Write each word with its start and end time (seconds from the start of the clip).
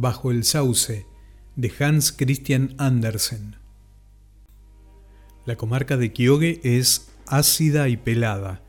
Bajo 0.00 0.30
el 0.30 0.44
sauce 0.44 1.06
de 1.56 1.72
Hans 1.80 2.12
Christian 2.12 2.72
Andersen. 2.78 3.56
La 5.44 5.56
comarca 5.56 5.96
de 5.96 6.12
Kyoge 6.12 6.60
es 6.62 7.10
ácida 7.26 7.88
y 7.88 7.96
pelada. 7.96 8.62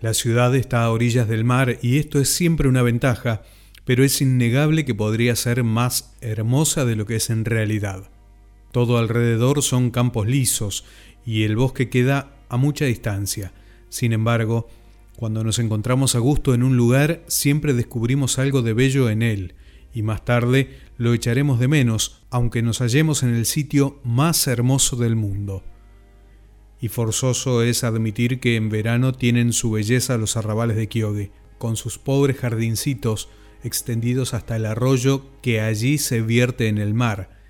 La 0.00 0.12
ciudad 0.12 0.56
está 0.56 0.82
a 0.82 0.90
orillas 0.90 1.28
del 1.28 1.44
mar 1.44 1.78
y 1.82 1.98
esto 1.98 2.18
es 2.18 2.30
siempre 2.30 2.66
una 2.68 2.82
ventaja, 2.82 3.44
pero 3.84 4.02
es 4.02 4.20
innegable 4.20 4.84
que 4.84 4.92
podría 4.92 5.36
ser 5.36 5.62
más 5.62 6.16
hermosa 6.20 6.84
de 6.84 6.96
lo 6.96 7.06
que 7.06 7.14
es 7.14 7.30
en 7.30 7.44
realidad. 7.44 8.10
Todo 8.72 8.98
alrededor 8.98 9.62
son 9.62 9.92
campos 9.92 10.26
lisos 10.26 10.84
y 11.24 11.44
el 11.44 11.54
bosque 11.54 11.90
queda 11.90 12.34
a 12.48 12.56
mucha 12.56 12.86
distancia. 12.86 13.52
Sin 13.88 14.12
embargo, 14.12 14.66
cuando 15.14 15.44
nos 15.44 15.60
encontramos 15.60 16.16
a 16.16 16.18
gusto 16.18 16.54
en 16.54 16.64
un 16.64 16.76
lugar, 16.76 17.22
siempre 17.28 17.72
descubrimos 17.72 18.40
algo 18.40 18.62
de 18.62 18.72
bello 18.72 19.08
en 19.10 19.22
él, 19.22 19.54
y 19.96 20.02
más 20.02 20.26
tarde 20.26 20.78
lo 20.98 21.14
echaremos 21.14 21.58
de 21.58 21.68
menos, 21.68 22.22
aunque 22.28 22.60
nos 22.60 22.80
hallemos 22.80 23.22
en 23.22 23.34
el 23.34 23.46
sitio 23.46 23.98
más 24.04 24.46
hermoso 24.46 24.96
del 24.96 25.16
mundo. 25.16 25.64
Y 26.82 26.88
forzoso 26.88 27.62
es 27.62 27.82
admitir 27.82 28.38
que 28.38 28.56
en 28.56 28.68
verano 28.68 29.14
tienen 29.14 29.54
su 29.54 29.70
belleza 29.70 30.18
los 30.18 30.36
arrabales 30.36 30.76
de 30.76 30.88
Kyoge, 30.88 31.30
con 31.56 31.76
sus 31.76 31.96
pobres 31.96 32.36
jardincitos 32.36 33.30
extendidos 33.64 34.34
hasta 34.34 34.56
el 34.56 34.66
arroyo 34.66 35.30
que 35.40 35.62
allí 35.62 35.96
se 35.96 36.20
vierte 36.20 36.68
en 36.68 36.76
el 36.76 36.92
mar. 36.92 37.40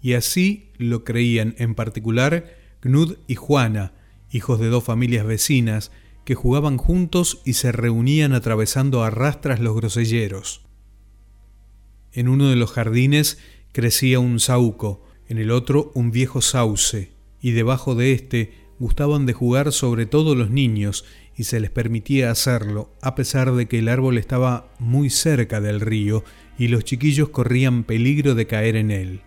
Y 0.00 0.12
así 0.12 0.70
lo 0.78 1.02
creían 1.02 1.56
en 1.58 1.74
particular 1.74 2.54
Knud 2.78 3.16
y 3.26 3.34
Juana, 3.34 3.92
hijos 4.30 4.60
de 4.60 4.68
dos 4.68 4.84
familias 4.84 5.26
vecinas, 5.26 5.90
que 6.24 6.36
jugaban 6.36 6.76
juntos 6.76 7.42
y 7.44 7.54
se 7.54 7.72
reunían 7.72 8.34
atravesando 8.34 9.02
a 9.02 9.10
rastras 9.10 9.58
los 9.58 9.74
groselleros. 9.74 10.67
En 12.12 12.28
uno 12.28 12.48
de 12.48 12.56
los 12.56 12.72
jardines 12.72 13.38
crecía 13.72 14.18
un 14.18 14.40
sauco, 14.40 15.04
en 15.28 15.38
el 15.38 15.50
otro 15.50 15.92
un 15.94 16.10
viejo 16.10 16.40
sauce, 16.40 17.12
y 17.40 17.52
debajo 17.52 17.94
de 17.94 18.12
éste 18.12 18.52
gustaban 18.78 19.26
de 19.26 19.32
jugar 19.32 19.72
sobre 19.72 20.06
todo 20.06 20.34
los 20.34 20.50
niños, 20.50 21.04
y 21.36 21.44
se 21.44 21.60
les 21.60 21.70
permitía 21.70 22.32
hacerlo, 22.32 22.90
a 23.00 23.14
pesar 23.14 23.54
de 23.54 23.66
que 23.66 23.78
el 23.78 23.88
árbol 23.88 24.18
estaba 24.18 24.72
muy 24.80 25.08
cerca 25.08 25.60
del 25.60 25.80
río 25.80 26.24
y 26.58 26.66
los 26.66 26.82
chiquillos 26.82 27.28
corrían 27.28 27.84
peligro 27.84 28.34
de 28.34 28.48
caer 28.48 28.74
en 28.74 28.90
él. 28.90 29.20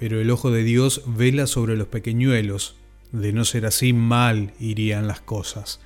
Pero 0.00 0.20
el 0.20 0.30
ojo 0.30 0.50
de 0.50 0.64
Dios 0.64 1.02
vela 1.06 1.46
sobre 1.46 1.76
los 1.76 1.86
pequeñuelos, 1.86 2.76
de 3.12 3.32
no 3.32 3.44
ser 3.44 3.66
así 3.66 3.92
mal 3.92 4.54
irían 4.58 5.06
las 5.06 5.20
cosas. 5.20 5.80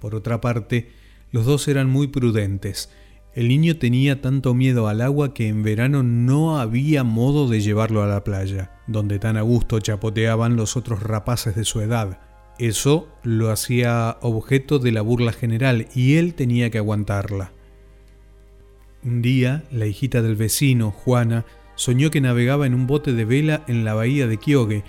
Por 0.00 0.14
otra 0.14 0.42
parte, 0.42 0.90
los 1.30 1.46
dos 1.46 1.66
eran 1.66 1.88
muy 1.88 2.08
prudentes, 2.08 2.90
el 3.34 3.48
niño 3.48 3.76
tenía 3.78 4.20
tanto 4.20 4.54
miedo 4.54 4.88
al 4.88 5.00
agua 5.00 5.32
que 5.32 5.48
en 5.48 5.62
verano 5.62 6.02
no 6.02 6.60
había 6.60 7.02
modo 7.02 7.48
de 7.48 7.60
llevarlo 7.60 8.02
a 8.02 8.06
la 8.06 8.24
playa, 8.24 8.72
donde 8.86 9.18
tan 9.18 9.38
a 9.38 9.42
gusto 9.42 9.80
chapoteaban 9.80 10.56
los 10.56 10.76
otros 10.76 11.02
rapaces 11.02 11.56
de 11.56 11.64
su 11.64 11.80
edad. 11.80 12.20
Eso 12.58 13.08
lo 13.22 13.50
hacía 13.50 14.18
objeto 14.20 14.78
de 14.78 14.92
la 14.92 15.00
burla 15.00 15.32
general 15.32 15.88
y 15.94 16.16
él 16.16 16.34
tenía 16.34 16.68
que 16.70 16.78
aguantarla. 16.78 17.52
Un 19.02 19.22
día, 19.22 19.64
la 19.72 19.86
hijita 19.86 20.20
del 20.20 20.36
vecino, 20.36 20.90
Juana, 20.90 21.46
soñó 21.74 22.10
que 22.10 22.20
navegaba 22.20 22.66
en 22.66 22.74
un 22.74 22.86
bote 22.86 23.14
de 23.14 23.24
vela 23.24 23.64
en 23.66 23.84
la 23.84 23.94
bahía 23.94 24.26
de 24.26 24.36
Kyoge 24.36 24.84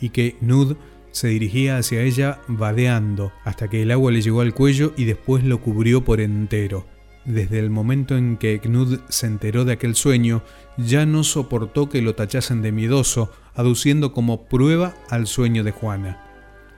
y 0.00 0.10
que 0.10 0.36
Nud 0.40 0.76
se 1.10 1.28
dirigía 1.28 1.78
hacia 1.78 2.02
ella 2.02 2.40
vadeando 2.46 3.32
hasta 3.44 3.68
que 3.68 3.82
el 3.82 3.90
agua 3.90 4.12
le 4.12 4.22
llegó 4.22 4.40
al 4.40 4.54
cuello 4.54 4.94
y 4.96 5.04
después 5.04 5.42
lo 5.42 5.60
cubrió 5.60 6.04
por 6.04 6.20
entero. 6.20 6.86
Desde 7.28 7.58
el 7.58 7.68
momento 7.68 8.16
en 8.16 8.38
que 8.38 8.58
Knud 8.58 9.00
se 9.10 9.26
enteró 9.26 9.66
de 9.66 9.74
aquel 9.74 9.94
sueño, 9.96 10.42
ya 10.78 11.04
no 11.04 11.24
soportó 11.24 11.90
que 11.90 12.00
lo 12.00 12.14
tachasen 12.14 12.62
de 12.62 12.72
miedoso, 12.72 13.30
aduciendo 13.54 14.14
como 14.14 14.46
prueba 14.46 14.94
al 15.10 15.26
sueño 15.26 15.62
de 15.62 15.70
Juana. 15.70 16.24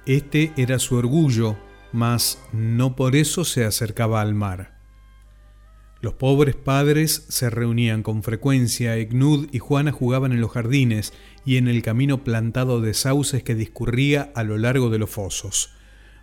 Este 0.06 0.52
era 0.56 0.80
su 0.80 0.96
orgullo, 0.96 1.56
mas 1.92 2.42
no 2.52 2.96
por 2.96 3.14
eso 3.14 3.44
se 3.44 3.64
acercaba 3.64 4.20
al 4.20 4.34
mar. 4.34 4.80
Los 6.00 6.14
pobres 6.14 6.56
padres 6.56 7.26
se 7.28 7.48
reunían 7.48 8.02
con 8.02 8.24
frecuencia 8.24 8.98
y 8.98 9.06
Knud 9.06 9.50
y 9.52 9.60
Juana 9.60 9.92
jugaban 9.92 10.32
en 10.32 10.40
los 10.40 10.50
jardines 10.50 11.12
y 11.44 11.58
en 11.58 11.68
el 11.68 11.80
camino 11.80 12.24
plantado 12.24 12.80
de 12.80 12.94
sauces 12.94 13.44
que 13.44 13.54
discurría 13.54 14.32
a 14.34 14.42
lo 14.42 14.58
largo 14.58 14.90
de 14.90 14.98
los 14.98 15.10
fosos. 15.10 15.74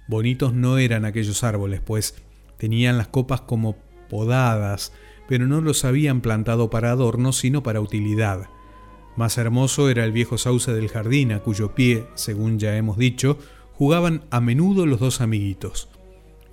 Bonitos 0.09 0.53
no 0.53 0.79
eran 0.79 1.05
aquellos 1.05 1.45
árboles, 1.45 1.79
pues 1.79 2.15
tenían 2.57 2.97
las 2.97 3.07
copas 3.07 3.39
como 3.39 3.86
podadas, 4.07 4.93
pero 5.27 5.47
no 5.47 5.61
los 5.61 5.85
habían 5.85 6.21
plantado 6.21 6.69
para 6.69 6.91
adorno, 6.91 7.33
sino 7.33 7.63
para 7.63 7.81
utilidad. 7.81 8.49
Más 9.15 9.37
hermoso 9.37 9.89
era 9.89 10.05
el 10.05 10.11
viejo 10.11 10.37
sauce 10.37 10.73
del 10.73 10.89
jardín, 10.89 11.31
a 11.31 11.39
cuyo 11.39 11.73
pie, 11.73 12.07
según 12.15 12.59
ya 12.59 12.77
hemos 12.77 12.97
dicho, 12.97 13.37
jugaban 13.73 14.25
a 14.31 14.41
menudo 14.41 14.85
los 14.85 14.99
dos 14.99 15.21
amiguitos. 15.21 15.89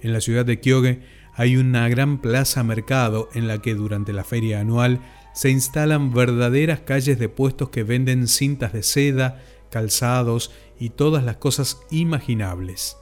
En 0.00 0.12
la 0.12 0.20
ciudad 0.20 0.44
de 0.44 0.60
Kyoge 0.60 1.02
hay 1.34 1.56
una 1.56 1.88
gran 1.88 2.20
plaza 2.20 2.62
mercado 2.62 3.28
en 3.34 3.48
la 3.48 3.60
que 3.60 3.74
durante 3.74 4.12
la 4.12 4.24
feria 4.24 4.60
anual 4.60 5.00
se 5.34 5.50
instalan 5.50 6.12
verdaderas 6.12 6.80
calles 6.80 7.18
de 7.18 7.28
puestos 7.28 7.70
que 7.70 7.82
venden 7.82 8.28
cintas 8.28 8.72
de 8.72 8.82
seda, 8.82 9.42
calzados 9.70 10.52
y 10.78 10.90
todas 10.90 11.24
las 11.24 11.36
cosas 11.36 11.80
imaginables. 11.90 12.96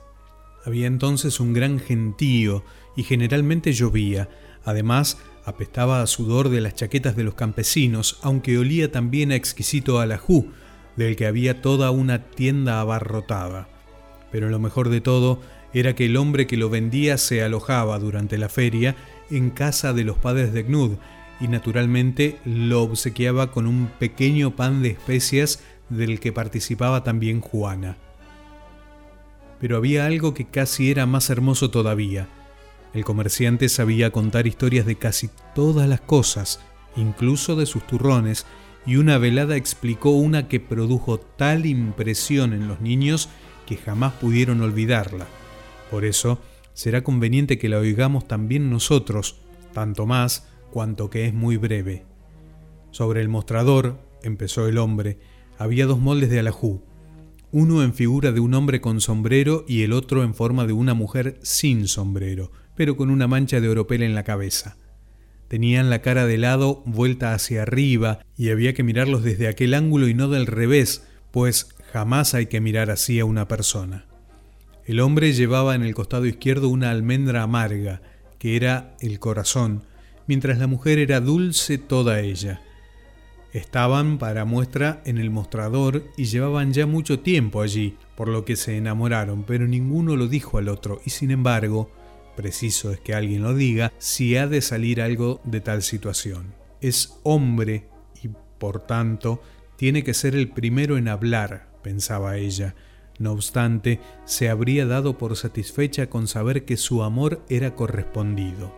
Había 0.64 0.86
entonces 0.86 1.40
un 1.40 1.52
gran 1.52 1.78
gentío 1.78 2.64
y 2.96 3.02
generalmente 3.02 3.72
llovía, 3.72 4.28
Además, 4.64 5.18
apestaba 5.44 6.02
a 6.02 6.06
sudor 6.06 6.48
de 6.48 6.60
las 6.60 6.74
chaquetas 6.74 7.16
de 7.16 7.24
los 7.24 7.34
campesinos, 7.34 8.18
aunque 8.22 8.58
olía 8.58 8.92
también 8.92 9.32
a 9.32 9.36
exquisito 9.36 9.98
alajú, 9.98 10.52
del 10.96 11.16
que 11.16 11.26
había 11.26 11.62
toda 11.62 11.90
una 11.90 12.26
tienda 12.26 12.80
abarrotada. 12.80 13.68
Pero 14.30 14.50
lo 14.50 14.58
mejor 14.58 14.88
de 14.88 15.00
todo 15.00 15.40
era 15.74 15.94
que 15.94 16.06
el 16.06 16.16
hombre 16.16 16.46
que 16.46 16.56
lo 16.56 16.70
vendía 16.70 17.18
se 17.18 17.42
alojaba 17.42 17.98
durante 17.98 18.38
la 18.38 18.48
feria 18.48 18.94
en 19.30 19.50
casa 19.50 19.92
de 19.92 20.04
los 20.04 20.18
padres 20.18 20.52
de 20.52 20.64
Gnud 20.64 20.98
y 21.40 21.48
naturalmente 21.48 22.38
lo 22.44 22.82
obsequiaba 22.82 23.50
con 23.50 23.66
un 23.66 23.88
pequeño 23.98 24.54
pan 24.54 24.82
de 24.82 24.90
especias 24.90 25.60
del 25.88 26.20
que 26.20 26.32
participaba 26.32 27.04
también 27.04 27.40
Juana. 27.40 27.96
Pero 29.60 29.76
había 29.76 30.06
algo 30.06 30.34
que 30.34 30.46
casi 30.46 30.90
era 30.90 31.06
más 31.06 31.30
hermoso 31.30 31.70
todavía, 31.70 32.28
el 32.94 33.04
comerciante 33.04 33.68
sabía 33.68 34.10
contar 34.10 34.46
historias 34.46 34.84
de 34.84 34.96
casi 34.96 35.30
todas 35.54 35.88
las 35.88 36.00
cosas, 36.00 36.60
incluso 36.96 37.56
de 37.56 37.66
sus 37.66 37.86
turrones, 37.86 38.46
y 38.84 38.96
una 38.96 39.16
velada 39.16 39.56
explicó 39.56 40.10
una 40.10 40.48
que 40.48 40.60
produjo 40.60 41.18
tal 41.18 41.66
impresión 41.66 42.52
en 42.52 42.68
los 42.68 42.80
niños 42.80 43.28
que 43.66 43.76
jamás 43.76 44.12
pudieron 44.14 44.60
olvidarla. 44.60 45.26
Por 45.90 46.04
eso, 46.04 46.38
será 46.74 47.02
conveniente 47.04 47.58
que 47.58 47.68
la 47.68 47.78
oigamos 47.78 48.26
también 48.26 48.70
nosotros, 48.70 49.36
tanto 49.72 50.04
más 50.04 50.48
cuanto 50.70 51.10
que 51.10 51.26
es 51.26 51.34
muy 51.34 51.56
breve. 51.56 52.04
Sobre 52.90 53.22
el 53.22 53.28
mostrador, 53.28 54.00
empezó 54.22 54.66
el 54.66 54.78
hombre, 54.78 55.18
había 55.58 55.86
dos 55.86 55.98
moldes 55.98 56.28
de 56.28 56.40
alajú, 56.40 56.82
uno 57.52 57.82
en 57.82 57.94
figura 57.94 58.32
de 58.32 58.40
un 58.40 58.54
hombre 58.54 58.80
con 58.80 59.00
sombrero 59.00 59.64
y 59.68 59.82
el 59.82 59.92
otro 59.92 60.24
en 60.24 60.34
forma 60.34 60.66
de 60.66 60.72
una 60.72 60.94
mujer 60.94 61.38
sin 61.42 61.86
sombrero 61.86 62.50
pero 62.76 62.96
con 62.96 63.10
una 63.10 63.26
mancha 63.26 63.60
de 63.60 63.68
oropel 63.68 64.02
en 64.02 64.14
la 64.14 64.24
cabeza. 64.24 64.76
Tenían 65.48 65.90
la 65.90 66.00
cara 66.00 66.26
de 66.26 66.38
lado 66.38 66.82
vuelta 66.86 67.34
hacia 67.34 67.62
arriba 67.62 68.20
y 68.36 68.50
había 68.50 68.72
que 68.72 68.82
mirarlos 68.82 69.22
desde 69.22 69.48
aquel 69.48 69.74
ángulo 69.74 70.08
y 70.08 70.14
no 70.14 70.28
del 70.28 70.46
revés, 70.46 71.06
pues 71.30 71.68
jamás 71.92 72.34
hay 72.34 72.46
que 72.46 72.60
mirar 72.60 72.90
así 72.90 73.20
a 73.20 73.26
una 73.26 73.48
persona. 73.48 74.06
El 74.86 75.00
hombre 75.00 75.32
llevaba 75.32 75.74
en 75.74 75.82
el 75.82 75.94
costado 75.94 76.26
izquierdo 76.26 76.68
una 76.68 76.90
almendra 76.90 77.42
amarga, 77.42 78.00
que 78.38 78.56
era 78.56 78.96
el 79.00 79.20
corazón, 79.20 79.82
mientras 80.26 80.58
la 80.58 80.66
mujer 80.66 80.98
era 80.98 81.20
dulce 81.20 81.78
toda 81.78 82.20
ella. 82.20 82.62
Estaban 83.52 84.16
para 84.18 84.46
muestra 84.46 85.02
en 85.04 85.18
el 85.18 85.30
mostrador 85.30 86.04
y 86.16 86.24
llevaban 86.24 86.72
ya 86.72 86.86
mucho 86.86 87.20
tiempo 87.20 87.60
allí, 87.60 87.96
por 88.16 88.28
lo 88.28 88.44
que 88.44 88.56
se 88.56 88.76
enamoraron, 88.78 89.44
pero 89.44 89.68
ninguno 89.68 90.16
lo 90.16 90.26
dijo 90.26 90.56
al 90.56 90.68
otro, 90.68 91.00
y 91.04 91.10
sin 91.10 91.30
embargo, 91.30 91.90
preciso 92.34 92.92
es 92.92 93.00
que 93.00 93.14
alguien 93.14 93.42
lo 93.42 93.54
diga, 93.54 93.92
si 93.98 94.36
ha 94.36 94.46
de 94.46 94.60
salir 94.60 95.00
algo 95.00 95.40
de 95.44 95.60
tal 95.60 95.82
situación. 95.82 96.54
Es 96.80 97.18
hombre 97.22 97.88
y, 98.22 98.28
por 98.58 98.86
tanto, 98.86 99.42
tiene 99.76 100.04
que 100.04 100.14
ser 100.14 100.34
el 100.34 100.50
primero 100.50 100.96
en 100.96 101.08
hablar, 101.08 101.68
pensaba 101.82 102.36
ella. 102.36 102.74
No 103.18 103.32
obstante, 103.32 104.00
se 104.24 104.48
habría 104.48 104.86
dado 104.86 105.18
por 105.18 105.36
satisfecha 105.36 106.08
con 106.08 106.26
saber 106.26 106.64
que 106.64 106.76
su 106.76 107.02
amor 107.02 107.44
era 107.48 107.74
correspondido. 107.74 108.74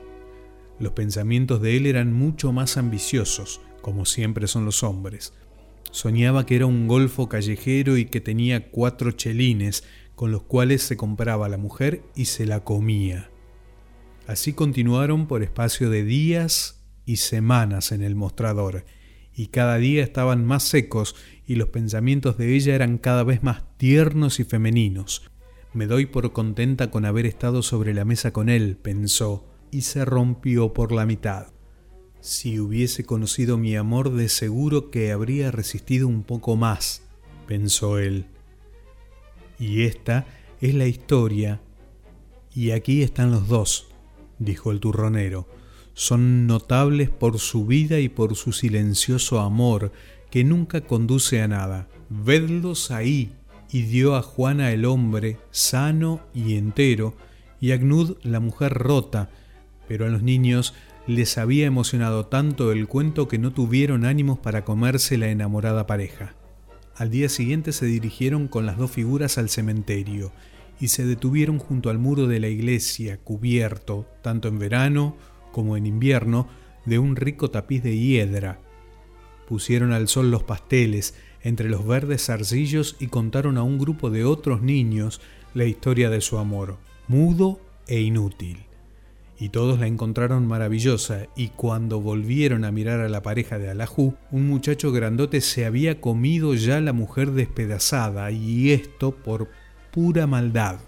Los 0.79 0.93
pensamientos 0.93 1.63
de 1.63 1.77
él 1.77 1.87
eran 1.87 2.13
mucho 2.13 2.53
más 2.53 2.77
ambiciosos, 2.77 3.61
como 3.81 4.05
siempre 4.05 4.47
son 4.49 4.65
los 4.65 4.83
hombres. 4.83 5.33
Soñaba 5.91 6.47
que 6.47 6.57
era 6.57 6.67
un 6.67 6.89
golfo 6.89 7.29
callejero 7.29 7.97
y 7.97 8.07
que 8.07 8.21
tenía 8.21 8.71
cuatro 8.71 9.13
chelines, 9.13 9.85
con 10.17 10.33
los 10.33 10.43
cuales 10.43 10.83
se 10.83 10.97
compraba 10.97 11.49
la 11.49 11.57
mujer 11.57 12.03
y 12.17 12.25
se 12.25 12.47
la 12.47 12.65
comía. 12.65 13.31
Así 14.27 14.55
continuaron 14.55 15.27
por 15.27 15.43
espacio 15.43 15.91
de 15.91 16.03
días 16.03 16.83
y 17.05 17.17
semanas 17.17 17.93
en 17.93 18.03
el 18.03 18.15
mostrador, 18.15 18.85
y 19.35 19.49
cada 19.49 19.77
día 19.77 20.03
estaban 20.03 20.47
más 20.47 20.63
secos 20.63 21.15
y 21.47 21.57
los 21.57 21.69
pensamientos 21.69 22.39
de 22.39 22.55
ella 22.55 22.75
eran 22.75 22.99
cada 22.99 23.25
vez 23.25 23.43
más 23.43 23.65
tiernos 23.77 24.41
y 24.41 24.45
femeninos. 24.45 25.31
Me 25.75 25.87
doy 25.87 26.07
por 26.07 26.33
contenta 26.33 26.91
con 26.91 27.05
haber 27.05 27.27
estado 27.27 27.63
sobre 27.63 27.93
la 27.93 28.05
mesa 28.05 28.33
con 28.33 28.49
él, 28.49 28.79
pensó, 28.81 29.45
y 29.71 29.83
se 29.83 30.05
rompió 30.05 30.73
por 30.73 30.93
la 30.93 31.05
mitad. 31.05 31.49
Si 32.21 32.61
hubiese 32.61 33.05
conocido 33.05 33.59
mi 33.59 33.77
amor, 33.77 34.11
de 34.11 34.29
seguro 34.29 34.91
que 34.91 35.13
habría 35.13 35.51
resistido 35.51 36.09
un 36.09 36.23
poco 36.23 36.57
más, 36.57 37.03
pensó 37.47 37.99
él. 37.99 38.27
Y 39.59 39.83
esta 39.83 40.27
es 40.61 40.75
la 40.75 40.87
historia, 40.87 41.61
y 42.55 42.71
aquí 42.71 43.03
están 43.03 43.33
los 43.33 43.49
dos, 43.49 43.94
dijo 44.39 44.71
el 44.71 44.81
turronero 44.81 45.47
son 45.95 46.49
notables 46.49 47.09
por 47.09 47.39
su 47.39 47.67
vida 47.67 48.01
y 48.01 48.09
por 48.09 48.35
su 48.35 48.53
silencioso 48.53 49.41
amor, 49.41 49.93
que 50.31 50.43
nunca 50.43 50.81
conduce 50.83 51.41
a 51.41 51.49
nada. 51.49 51.89
Vedlos 52.11 52.91
ahí. 52.91 53.33
Y 53.71 53.83
dio 53.83 54.15
a 54.15 54.23
Juana 54.23 54.71
el 54.71 54.85
hombre 54.85 55.39
sano 55.51 56.21
y 56.33 56.57
entero, 56.57 57.17
y 57.61 57.73
a 57.73 57.79
Gnud 57.79 58.19
la 58.23 58.39
mujer 58.39 58.73
rota, 58.73 59.31
pero 59.89 60.07
a 60.07 60.09
los 60.11 60.23
niños 60.23 60.75
les 61.09 61.39
había 61.39 61.67
emocionado 61.67 62.27
tanto 62.27 62.71
el 62.71 62.87
cuento 62.87 63.27
que 63.27 63.39
no 63.39 63.53
tuvieron 63.53 64.05
ánimos 64.05 64.39
para 64.39 64.65
comerse 64.65 65.19
la 65.19 65.29
enamorada 65.29 65.89
pareja. 65.89 66.35
Al 66.95 67.11
día 67.11 67.29
siguiente 67.29 67.73
se 67.73 67.87
dirigieron 67.87 68.47
con 68.47 68.65
las 68.65 68.79
dos 68.79 68.93
figuras 68.93 69.39
al 69.39 69.49
cementerio 69.49 70.33
y 70.81 70.89
se 70.89 71.05
detuvieron 71.05 71.59
junto 71.59 71.91
al 71.91 71.99
muro 71.99 72.27
de 72.27 72.41
la 72.41 72.49
iglesia, 72.49 73.19
cubierto, 73.19 74.07
tanto 74.23 74.49
en 74.49 74.59
verano 74.59 75.17
como 75.53 75.77
en 75.77 75.87
invierno, 75.87 76.49
de 76.85 76.99
un 76.99 77.17
rico 77.17 77.51
tapiz 77.51 77.83
de 77.83 77.97
hiedra. 77.97 78.61
Pusieron 79.49 79.93
al 79.93 80.09
sol 80.09 80.31
los 80.31 80.43
pasteles 80.43 81.15
entre 81.43 81.69
los 81.69 81.87
verdes 81.87 82.27
zarcillos 82.27 82.97
y 82.99 83.09
contaron 83.09 83.59
a 83.59 83.63
un 83.63 83.79
grupo 83.79 84.11
de 84.11 84.25
otros 84.25 84.63
niños 84.63 85.21
la 85.53 85.65
historia 85.65 86.11
de 86.11 86.21
su 86.21 86.39
amor, 86.39 86.79
mudo 87.07 87.61
e 87.87 88.01
inútil. 88.01 88.65
Y 89.39 89.51
todos 89.51 89.81
la 89.81 89.87
encontraron 89.87 90.47
maravillosa, 90.47 91.27
y 91.37 91.49
cuando 91.49 92.01
volvieron 92.01 92.65
a 92.65 92.71
mirar 92.71 93.01
a 93.01 93.09
la 93.09 93.23
pareja 93.23 93.59
de 93.59 93.69
Alajú, 93.69 94.15
un 94.31 94.47
muchacho 94.47 94.93
grandote 94.93 95.41
se 95.41 95.67
había 95.67 96.01
comido 96.01 96.55
ya 96.55 96.81
la 96.81 96.93
mujer 96.93 97.33
despedazada, 97.33 98.31
y 98.31 98.71
esto 98.71 99.11
por 99.15 99.49
pura 99.95 100.27
maldad. 100.27 100.81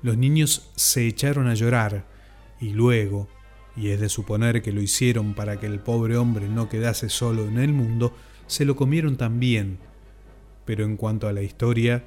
Los 0.00 0.16
niños 0.16 0.70
se 0.76 1.06
echaron 1.06 1.46
a 1.46 1.52
llorar, 1.52 2.06
y 2.58 2.70
luego, 2.70 3.28
y 3.76 3.88
es 3.88 4.00
de 4.00 4.08
suponer 4.08 4.62
que 4.62 4.72
lo 4.72 4.80
hicieron 4.80 5.34
para 5.34 5.60
que 5.60 5.66
el 5.66 5.78
pobre 5.78 6.16
hombre 6.16 6.48
no 6.48 6.70
quedase 6.70 7.10
solo 7.10 7.46
en 7.46 7.58
el 7.58 7.74
mundo, 7.74 8.16
se 8.46 8.64
lo 8.64 8.76
comieron 8.76 9.18
también, 9.18 9.78
pero 10.64 10.86
en 10.86 10.96
cuanto 10.96 11.28
a 11.28 11.34
la 11.34 11.42
historia, 11.42 12.02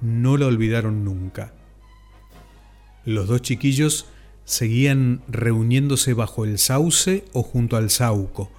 no 0.00 0.36
la 0.36 0.46
olvidaron 0.46 1.04
nunca. 1.04 1.52
Los 3.04 3.28
dos 3.28 3.42
chiquillos 3.42 4.06
seguían 4.44 5.22
reuniéndose 5.28 6.12
bajo 6.12 6.44
el 6.44 6.58
sauce 6.58 7.24
o 7.32 7.44
junto 7.44 7.76
al 7.76 7.88
sauco, 7.88 8.50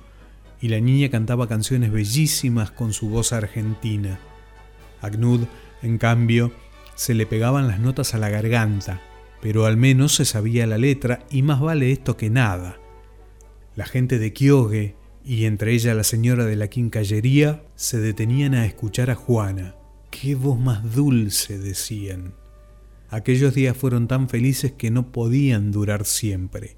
y 0.62 0.70
la 0.70 0.80
niña 0.80 1.10
cantaba 1.10 1.50
canciones 1.50 1.92
bellísimas 1.92 2.72
con 2.72 2.94
su 2.94 3.10
voz 3.10 3.34
argentina. 3.34 4.22
Agnud, 5.02 5.48
en 5.82 5.98
cambio, 5.98 6.52
se 6.96 7.14
le 7.14 7.26
pegaban 7.26 7.68
las 7.68 7.80
notas 7.80 8.14
a 8.14 8.18
la 8.18 8.30
garganta, 8.30 9.02
pero 9.42 9.66
al 9.66 9.78
menos 9.78 10.16
se 10.16 10.26
sabía 10.26 10.68
la 10.68 10.78
letra 10.78 11.26
y 11.30 11.42
más 11.42 11.60
vale 11.60 11.92
esto 11.92 12.18
que 12.18 12.30
nada. 12.30 12.78
La 13.76 13.86
gente 13.86 14.20
de 14.20 14.34
Kyoge, 14.34 14.96
y 15.26 15.46
entre 15.46 15.74
ella 15.74 15.94
la 15.94 16.04
señora 16.04 16.46
de 16.46 16.56
la 16.56 16.68
quincallería, 16.68 17.64
se 17.76 18.00
detenían 18.00 18.54
a 18.54 18.66
escuchar 18.66 19.10
a 19.10 19.16
Juana. 19.16 19.76
¡Qué 20.10 20.36
voz 20.36 20.60
más 20.60 20.94
dulce! 20.94 21.58
decían. 21.58 22.34
Aquellos 23.10 23.54
días 23.54 23.76
fueron 23.76 24.08
tan 24.08 24.30
felices 24.30 24.72
que 24.72 24.92
no 24.92 25.12
podían 25.12 25.72
durar 25.72 26.06
siempre. 26.06 26.76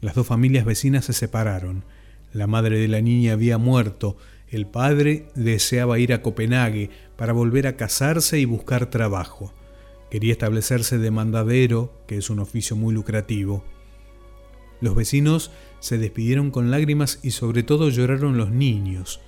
Las 0.00 0.14
dos 0.14 0.26
familias 0.26 0.64
vecinas 0.64 1.06
se 1.06 1.12
separaron. 1.12 1.84
La 2.32 2.46
madre 2.46 2.78
de 2.78 2.88
la 2.88 3.00
niña 3.00 3.32
había 3.32 3.58
muerto, 3.58 4.16
el 4.48 4.66
padre 4.66 5.26
deseaba 5.34 5.98
ir 5.98 6.12
a 6.12 6.22
Copenhague 6.22 6.90
para 7.16 7.32
volver 7.32 7.66
a 7.66 7.76
casarse 7.76 8.38
y 8.38 8.44
buscar 8.44 8.86
trabajo. 8.86 9.52
Quería 10.10 10.32
establecerse 10.32 10.98
de 10.98 11.10
mandadero, 11.10 11.92
que 12.06 12.16
es 12.16 12.30
un 12.30 12.38
oficio 12.38 12.76
muy 12.76 12.94
lucrativo. 12.94 13.64
Los 14.80 14.94
vecinos 14.94 15.50
se 15.80 15.98
despidieron 15.98 16.50
con 16.50 16.70
lágrimas 16.70 17.18
y 17.22 17.30
sobre 17.30 17.62
todo 17.62 17.88
lloraron 17.88 18.36
los 18.36 18.50
niños. 18.50 19.20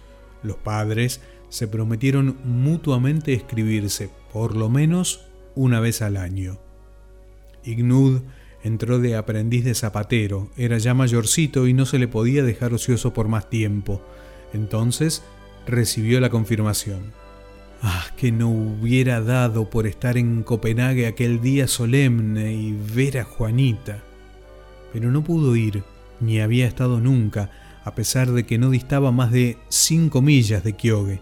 Los 0.43 0.57
padres 0.57 1.21
se 1.49 1.67
prometieron 1.67 2.37
mutuamente 2.45 3.33
escribirse, 3.33 4.11
por 4.33 4.55
lo 4.57 4.69
menos 4.69 5.27
una 5.55 5.81
vez 5.81 6.03
al 6.03 6.17
año. 6.17 6.59
Ignud 7.65 8.23
entró 8.63 8.99
de 8.99 9.17
aprendiz 9.17 9.65
de 9.65 9.75
zapatero, 9.75 10.51
era 10.57 10.79
ya 10.79 10.95
mayorcito 10.95 11.67
y 11.67 11.73
no 11.73 11.87
se 11.87 11.99
le 11.99 12.09
podía 12.09 12.43
dejar 12.45 12.75
ocioso 12.75 13.13
por 13.13 13.29
más 13.29 13.49
tiempo. 13.49 14.03
Entonces 14.53 15.23
recibió 15.67 16.21
la 16.21 16.31
confirmación. 16.31 17.13
Ah, 17.81 18.07
que 18.17 18.33
no 18.33 18.51
hubiera 18.51 19.21
dado 19.21 19.71
por 19.71 19.87
estar 19.87 20.19
en 20.19 20.43
Copenhague 20.43 21.07
aquel 21.07 21.41
día 21.41 21.69
solemne 21.69 22.53
y 22.53 22.73
ver 22.73 23.19
a 23.19 23.25
Juanita. 23.25 24.03
Pero 24.93 25.13
no 25.13 25.23
pudo 25.23 25.55
ir, 25.55 25.85
ni 26.19 26.41
había 26.41 26.67
estado 26.67 27.01
nunca, 27.01 27.51
a 27.85 27.95
pesar 27.95 28.33
de 28.33 28.45
que 28.45 28.59
no 28.59 28.71
distaba 28.71 29.13
más 29.13 29.31
de 29.31 29.59
cinco 29.69 30.23
millas 30.23 30.65
de 30.65 30.73
Kyoge. 30.73 31.21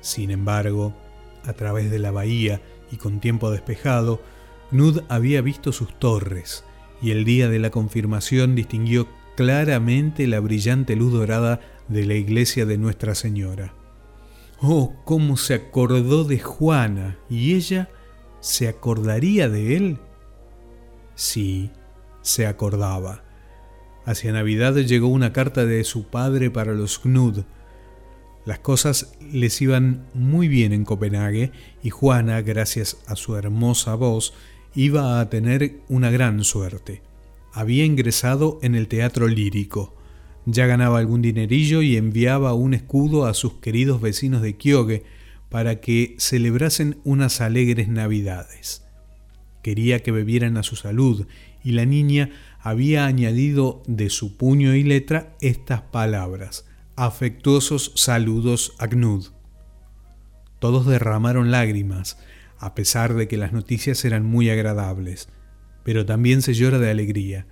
Sin 0.00 0.32
embargo, 0.32 0.94
a 1.44 1.52
través 1.52 1.90
de 1.90 2.00
la 2.00 2.10
bahía 2.10 2.60
y 2.90 2.96
con 2.96 3.20
tiempo 3.20 3.50
despejado, 3.50 4.20
Nud 4.72 5.02
había 5.08 5.42
visto 5.42 5.72
sus 5.72 5.96
torres, 5.98 6.64
y 7.00 7.12
el 7.12 7.24
día 7.24 7.48
de 7.48 7.60
la 7.60 7.70
confirmación 7.70 8.56
distinguió 8.56 9.06
claramente 9.36 10.26
la 10.26 10.40
brillante 10.40 10.96
luz 10.96 11.12
dorada 11.12 11.60
de 11.86 12.04
la 12.04 12.14
iglesia 12.14 12.66
de 12.66 12.78
Nuestra 12.78 13.14
Señora. 13.14 13.77
Oh, 14.60 14.94
cómo 15.04 15.36
se 15.36 15.54
acordó 15.54 16.24
de 16.24 16.38
Juana. 16.40 17.18
¿Y 17.30 17.54
ella 17.54 17.88
se 18.40 18.68
acordaría 18.68 19.48
de 19.48 19.76
él? 19.76 19.98
Sí, 21.14 21.70
se 22.22 22.46
acordaba. 22.46 23.24
Hacia 24.04 24.32
Navidad 24.32 24.74
llegó 24.74 25.08
una 25.08 25.32
carta 25.32 25.66
de 25.66 25.84
su 25.84 26.04
padre 26.04 26.50
para 26.50 26.72
los 26.72 26.98
Knud. 26.98 27.44
Las 28.46 28.58
cosas 28.60 29.12
les 29.30 29.60
iban 29.60 30.06
muy 30.14 30.48
bien 30.48 30.72
en 30.72 30.84
Copenhague 30.84 31.52
y 31.82 31.90
Juana, 31.90 32.40
gracias 32.40 32.96
a 33.06 33.14
su 33.14 33.36
hermosa 33.36 33.94
voz, 33.94 34.32
iba 34.74 35.20
a 35.20 35.28
tener 35.28 35.82
una 35.88 36.10
gran 36.10 36.42
suerte. 36.44 37.02
Había 37.52 37.84
ingresado 37.84 38.58
en 38.62 38.74
el 38.74 38.88
teatro 38.88 39.28
lírico. 39.28 39.97
Ya 40.50 40.66
ganaba 40.66 40.98
algún 40.98 41.20
dinerillo 41.20 41.82
y 41.82 41.98
enviaba 41.98 42.54
un 42.54 42.72
escudo 42.72 43.26
a 43.26 43.34
sus 43.34 43.56
queridos 43.56 44.00
vecinos 44.00 44.40
de 44.40 44.56
Kyoge 44.56 45.04
para 45.50 45.82
que 45.82 46.16
celebrasen 46.16 46.96
unas 47.04 47.42
alegres 47.42 47.88
navidades. 47.88 48.82
Quería 49.62 50.02
que 50.02 50.10
bebieran 50.10 50.56
a 50.56 50.62
su 50.62 50.74
salud 50.74 51.26
y 51.62 51.72
la 51.72 51.84
niña 51.84 52.30
había 52.60 53.04
añadido 53.04 53.82
de 53.86 54.08
su 54.08 54.38
puño 54.38 54.74
y 54.74 54.84
letra 54.84 55.36
estas 55.42 55.82
palabras, 55.82 56.64
afectuosos 56.96 57.92
saludos 57.96 58.72
a 58.78 58.86
Gnud. 58.86 59.26
Todos 60.60 60.86
derramaron 60.86 61.50
lágrimas, 61.50 62.16
a 62.58 62.74
pesar 62.74 63.12
de 63.12 63.28
que 63.28 63.36
las 63.36 63.52
noticias 63.52 64.02
eran 64.06 64.24
muy 64.24 64.48
agradables, 64.48 65.28
pero 65.84 66.06
también 66.06 66.40
se 66.40 66.54
llora 66.54 66.78
de 66.78 66.90
alegría 66.90 67.46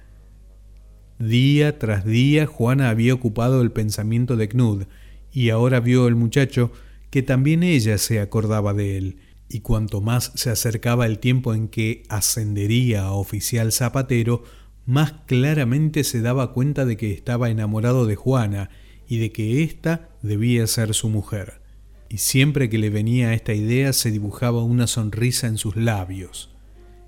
Día 1.19 1.79
tras 1.79 2.05
día 2.05 2.47
Juana 2.47 2.91
había 2.91 3.15
ocupado 3.15 3.63
el 3.63 3.73
pensamiento 3.73 4.37
de 4.37 4.49
Knud, 4.49 4.85
y 5.33 5.49
ahora 5.49 5.81
vio 5.81 6.09
el 6.09 6.15
muchacho 6.15 6.73
que 7.11 7.23
también 7.23 7.63
ella 7.63 7.97
se 7.97 8.21
acordaba 8.21 8.75
de 8.75 8.99
él, 8.99 9.17
y 9.49 9.61
cuanto 9.61 10.03
más 10.03 10.33
se 10.35 10.51
acercaba 10.51 11.07
el 11.07 11.19
tiempo 11.19 11.55
en 11.55 11.69
que 11.69 12.03
ascendería 12.11 13.05
a 13.05 13.13
oficial 13.13 13.73
zapatero, 13.73 14.45
más 14.85 15.13
claramente 15.27 16.05
se 16.05 16.21
daba 16.21 16.53
cuenta 16.53 16.85
de 16.85 16.97
que 16.97 17.13
estaba 17.13 17.49
enamorado 17.49 18.07
de 18.07 18.17
Juana 18.17 18.71
y 19.09 19.19
de 19.19 19.33
que 19.33 19.63
ésta 19.63 20.11
debía 20.23 20.67
ser 20.67 20.95
su 20.95 21.09
mujer. 21.09 21.61
Y 22.09 22.19
siempre 22.19 22.69
que 22.69 22.79
le 22.79 22.91
venía 22.91 23.33
esta 23.33 23.55
idea 23.55 23.93
se 23.93 24.11
dibujaba 24.11 24.63
una 24.63 24.87
sonrisa 24.87 25.47
en 25.47 25.57
sus 25.57 25.77
labios, 25.77 26.51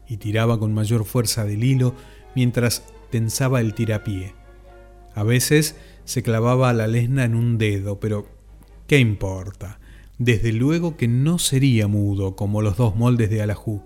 y 0.08 0.16
tiraba 0.16 0.58
con 0.58 0.72
mayor 0.72 1.04
fuerza 1.04 1.44
del 1.44 1.62
hilo 1.62 1.94
mientras 2.34 2.82
tensaba 3.10 3.60
el 3.60 3.74
tirapié. 3.74 4.34
A 5.14 5.22
veces 5.22 5.76
se 6.04 6.22
clavaba 6.22 6.72
la 6.72 6.86
lesna 6.86 7.24
en 7.24 7.34
un 7.34 7.58
dedo, 7.58 8.00
pero 8.00 8.28
¿qué 8.86 8.98
importa? 8.98 9.80
Desde 10.18 10.52
luego 10.52 10.96
que 10.96 11.08
no 11.08 11.38
sería 11.38 11.86
mudo 11.86 12.36
como 12.36 12.62
los 12.62 12.76
dos 12.76 12.96
moldes 12.96 13.30
de 13.30 13.42
Alajú. 13.42 13.82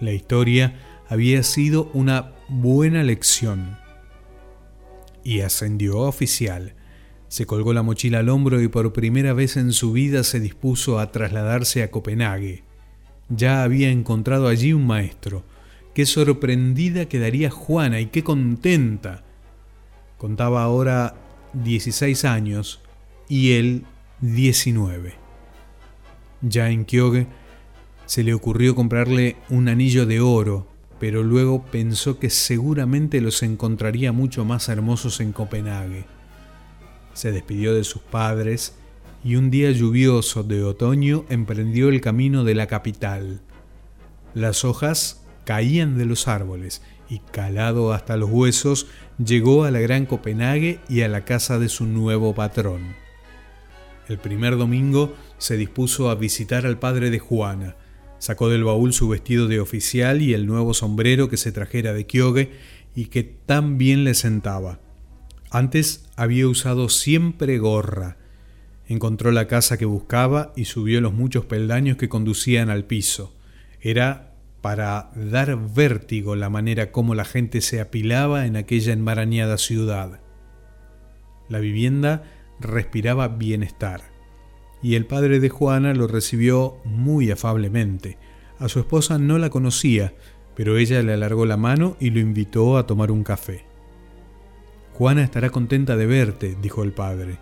La 0.00 0.12
historia 0.12 1.02
había 1.08 1.42
sido 1.42 1.90
una 1.94 2.32
buena 2.48 3.02
lección. 3.02 3.78
Y 5.24 5.40
ascendió 5.40 6.04
a 6.04 6.08
oficial. 6.08 6.74
Se 7.28 7.44
colgó 7.44 7.72
la 7.72 7.82
mochila 7.82 8.20
al 8.20 8.28
hombro 8.28 8.60
y 8.62 8.68
por 8.68 8.92
primera 8.92 9.32
vez 9.32 9.56
en 9.56 9.72
su 9.72 9.92
vida 9.92 10.24
se 10.24 10.40
dispuso 10.40 10.98
a 10.98 11.12
trasladarse 11.12 11.82
a 11.82 11.90
Copenhague. 11.90 12.64
Ya 13.28 13.62
había 13.62 13.90
encontrado 13.90 14.48
allí 14.48 14.72
un 14.72 14.86
maestro. 14.86 15.44
Qué 15.98 16.06
sorprendida 16.06 17.06
quedaría 17.06 17.50
Juana 17.50 17.98
y 17.98 18.06
qué 18.06 18.22
contenta. 18.22 19.24
Contaba 20.16 20.62
ahora 20.62 21.16
16 21.54 22.24
años 22.24 22.80
y 23.28 23.54
él 23.54 23.84
19. 24.20 25.14
Ya 26.42 26.70
en 26.70 26.84
Kyoge 26.84 27.26
se 28.06 28.22
le 28.22 28.32
ocurrió 28.32 28.76
comprarle 28.76 29.38
un 29.50 29.66
anillo 29.66 30.06
de 30.06 30.20
oro, 30.20 30.68
pero 31.00 31.24
luego 31.24 31.64
pensó 31.64 32.20
que 32.20 32.30
seguramente 32.30 33.20
los 33.20 33.42
encontraría 33.42 34.12
mucho 34.12 34.44
más 34.44 34.68
hermosos 34.68 35.18
en 35.18 35.32
Copenhague. 35.32 36.04
Se 37.12 37.32
despidió 37.32 37.74
de 37.74 37.82
sus 37.82 38.02
padres 38.02 38.76
y 39.24 39.34
un 39.34 39.50
día 39.50 39.72
lluvioso 39.72 40.44
de 40.44 40.62
otoño 40.62 41.24
emprendió 41.28 41.88
el 41.88 42.00
camino 42.00 42.44
de 42.44 42.54
la 42.54 42.68
capital. 42.68 43.40
Las 44.32 44.64
hojas 44.64 45.17
caían 45.48 45.96
de 45.96 46.04
los 46.04 46.28
árboles 46.28 46.82
y 47.08 47.20
calado 47.20 47.94
hasta 47.94 48.18
los 48.18 48.28
huesos 48.28 48.86
llegó 49.16 49.64
a 49.64 49.70
la 49.70 49.80
gran 49.80 50.04
Copenhague 50.04 50.78
y 50.90 51.00
a 51.00 51.08
la 51.08 51.24
casa 51.24 51.58
de 51.58 51.70
su 51.70 51.86
nuevo 51.86 52.34
patrón. 52.34 52.94
El 54.08 54.18
primer 54.18 54.58
domingo 54.58 55.16
se 55.38 55.56
dispuso 55.56 56.10
a 56.10 56.16
visitar 56.16 56.66
al 56.66 56.78
padre 56.78 57.08
de 57.08 57.18
Juana. 57.18 57.76
Sacó 58.18 58.50
del 58.50 58.62
baúl 58.62 58.92
su 58.92 59.08
vestido 59.08 59.48
de 59.48 59.58
oficial 59.58 60.20
y 60.20 60.34
el 60.34 60.44
nuevo 60.44 60.74
sombrero 60.74 61.30
que 61.30 61.38
se 61.38 61.50
trajera 61.50 61.94
de 61.94 62.04
Kyoge 62.04 62.50
y 62.94 63.06
que 63.06 63.22
tan 63.22 63.78
bien 63.78 64.04
le 64.04 64.12
sentaba. 64.12 64.80
Antes 65.50 66.10
había 66.14 66.46
usado 66.46 66.90
siempre 66.90 67.56
gorra. 67.56 68.18
Encontró 68.86 69.32
la 69.32 69.46
casa 69.46 69.78
que 69.78 69.86
buscaba 69.86 70.52
y 70.56 70.66
subió 70.66 71.00
los 71.00 71.14
muchos 71.14 71.46
peldaños 71.46 71.96
que 71.96 72.10
conducían 72.10 72.68
al 72.68 72.84
piso. 72.84 73.34
Era 73.80 74.27
para 74.60 75.10
dar 75.14 75.56
vértigo 75.56 76.36
la 76.36 76.50
manera 76.50 76.90
como 76.90 77.14
la 77.14 77.24
gente 77.24 77.60
se 77.60 77.80
apilaba 77.80 78.46
en 78.46 78.56
aquella 78.56 78.92
enmarañada 78.92 79.58
ciudad. 79.58 80.20
La 81.48 81.60
vivienda 81.60 82.24
respiraba 82.60 83.28
bienestar, 83.28 84.02
y 84.82 84.94
el 84.94 85.06
padre 85.06 85.40
de 85.40 85.48
Juana 85.48 85.94
lo 85.94 86.06
recibió 86.06 86.78
muy 86.84 87.30
afablemente. 87.30 88.18
A 88.58 88.68
su 88.68 88.80
esposa 88.80 89.18
no 89.18 89.38
la 89.38 89.50
conocía, 89.50 90.14
pero 90.54 90.76
ella 90.76 91.02
le 91.02 91.12
alargó 91.12 91.46
la 91.46 91.56
mano 91.56 91.96
y 92.00 92.10
lo 92.10 92.18
invitó 92.18 92.76
a 92.76 92.86
tomar 92.86 93.12
un 93.12 93.22
café. 93.22 93.64
Juana 94.94 95.22
estará 95.22 95.50
contenta 95.50 95.96
de 95.96 96.06
verte, 96.06 96.56
dijo 96.60 96.82
el 96.82 96.92
padre. 96.92 97.38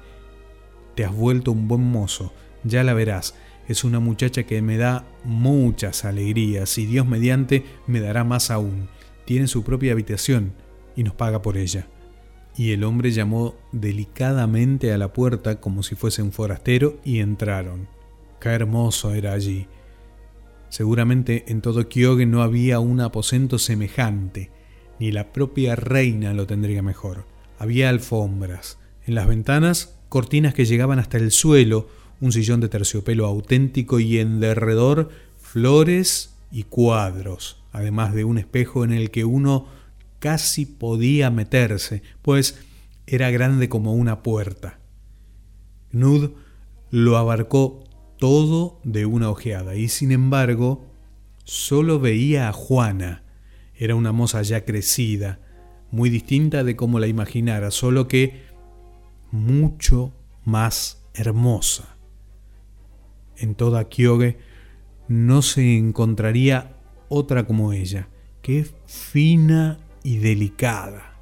Te 0.95 1.07
has 1.07 1.15
vuelto 1.15 1.53
un 1.53 1.69
buen 1.69 1.83
mozo, 1.83 2.35
ya 2.65 2.85
la 2.85 2.93
verás. 2.93 3.35
Es 3.69 3.85
una 3.85 4.01
muchacha 4.01 4.45
que 4.45 4.63
me 4.63 4.77
da 4.77 5.05
muchas 5.25 6.05
alegrías 6.05 6.79
y 6.79 6.87
Dios 6.87 7.07
mediante 7.07 7.65
me 7.87 8.01
dará 8.01 8.25
más 8.25 8.51
aún. 8.51 8.89
Tiene 9.25 9.49
su 9.49 9.65
propia 9.65 9.93
habitación 9.93 10.53
y 10.95 11.03
nos 11.03 11.15
paga 11.15 11.43
por 11.43 11.57
ella 11.57 11.89
y 12.57 12.73
el 12.73 12.85
hombre 12.85 13.11
llamó 13.11 13.55
delicadamente 13.73 14.93
a 14.93 14.99
la 14.99 15.13
puerta 15.13 15.61
como 15.61 15.83
si 15.83 15.95
fuese 15.95 16.23
un 16.23 16.33
forastero 16.33 16.99
y 17.05 17.21
entraron. 17.21 17.89
Qué 18.41 18.49
hermoso 18.49 19.13
era 19.13 19.33
allí. 19.33 19.67
Seguramente 20.69 21.45
en 21.49 21.61
todo 21.61 21.89
Kyoge 21.89 22.27
no 22.27 22.43
había 22.43 22.81
un 22.81 23.01
aposento 23.01 23.59
semejante, 23.59 24.51
ni 24.99 25.13
la 25.13 25.33
propia 25.33 25.77
reina 25.77 26.33
lo 26.33 26.47
tendría 26.47 26.83
mejor. 26.83 27.27
Había 27.59 27.91
alfombras, 27.91 28.79
en 29.05 29.15
las 29.15 29.27
ventanas 29.27 29.99
cortinas 30.09 30.55
que 30.55 30.65
llegaban 30.65 30.99
hasta 30.99 31.19
el 31.19 31.31
suelo, 31.31 31.89
un 32.21 32.33
sillón 32.33 32.61
de 32.61 32.69
terciopelo 32.69 33.27
auténtico 33.27 34.01
y 34.01 34.19
en 34.19 34.41
derredor 34.41 35.11
flores 35.41 36.35
y 36.51 36.65
cuadros, 36.65 37.63
además 37.73 38.15
de 38.15 38.25
un 38.25 38.39
espejo 38.39 38.85
en 38.85 38.93
el 38.93 39.11
que 39.11 39.25
uno 39.25 39.67
casi 40.19 40.67
podía 40.67 41.31
meterse, 41.31 42.03
pues 42.23 42.59
era 43.07 43.31
grande 43.31 43.69
como 43.69 43.95
una 43.95 44.23
puerta. 44.23 44.79
Nud 45.93 46.33
lo 46.91 47.17
abarcó 47.17 47.85
todo 48.19 48.81
de 48.85 49.07
una 49.07 49.31
ojeada 49.31 49.77
y 49.77 49.89
sin 49.89 50.13
embargo 50.13 50.87
solo 51.45 52.01
veía 52.01 52.49
a 52.49 52.53
Juana. 52.53 53.23
Era 53.75 53.95
una 53.95 54.13
moza 54.13 54.43
ya 54.43 54.65
crecida, 54.65 55.39
muy 55.91 56.11
distinta 56.11 56.65
de 56.65 56.77
como 56.77 56.99
la 56.99 57.07
imaginara, 57.07 57.71
solo 57.71 58.09
que 58.09 58.43
mucho 59.31 60.13
más 60.45 61.03
hermosa. 61.15 61.96
En 63.39 63.55
toda 63.55 63.89
Kyoge 63.89 64.39
no 65.09 65.43
se 65.43 65.77
encontraría 65.77 66.77
otra 67.09 67.47
como 67.47 67.73
ella. 67.73 68.09
Qué 68.43 68.67
fina 68.87 69.79
y 70.03 70.19
delicada. 70.19 71.17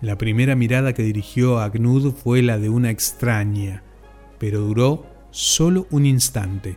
La 0.00 0.16
primera 0.16 0.56
mirada 0.56 0.94
que 0.94 1.02
dirigió 1.02 1.58
a 1.58 1.68
Gnud 1.68 2.12
fue 2.12 2.42
la 2.42 2.58
de 2.58 2.70
una 2.70 2.90
extraña, 2.90 3.82
pero 4.38 4.60
duró 4.60 5.06
solo 5.30 5.86
un 5.90 6.06
instante. 6.06 6.76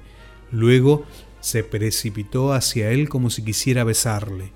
Luego 0.52 1.06
se 1.40 1.64
precipitó 1.64 2.54
hacia 2.54 2.92
él 2.92 3.10
como 3.10 3.30
si 3.30 3.44
quisiera 3.44 3.84
besarle. 3.84 4.52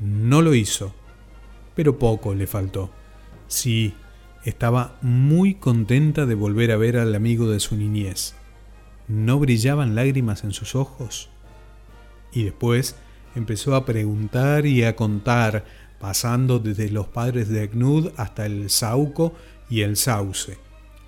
No 0.00 0.42
lo 0.42 0.54
hizo, 0.54 0.94
pero 1.74 1.98
poco 1.98 2.34
le 2.34 2.46
faltó. 2.46 2.90
Sí, 3.46 3.94
estaba 4.44 4.98
muy 5.00 5.54
contenta 5.54 6.26
de 6.26 6.34
volver 6.34 6.72
a 6.72 6.76
ver 6.76 6.98
al 6.98 7.14
amigo 7.14 7.50
de 7.50 7.60
su 7.60 7.76
niñez. 7.76 8.34
¿No 9.06 9.38
brillaban 9.38 9.94
lágrimas 9.94 10.44
en 10.44 10.52
sus 10.52 10.74
ojos? 10.74 11.28
Y 12.32 12.44
después 12.44 12.96
empezó 13.34 13.74
a 13.74 13.84
preguntar 13.84 14.64
y 14.64 14.82
a 14.84 14.96
contar, 14.96 15.64
pasando 16.00 16.58
desde 16.58 16.90
los 16.90 17.06
padres 17.08 17.48
de 17.48 17.66
Gnud 17.68 18.12
hasta 18.16 18.46
el 18.46 18.70
Sauco 18.70 19.34
y 19.68 19.82
el 19.82 19.96
Sauce. 19.96 20.58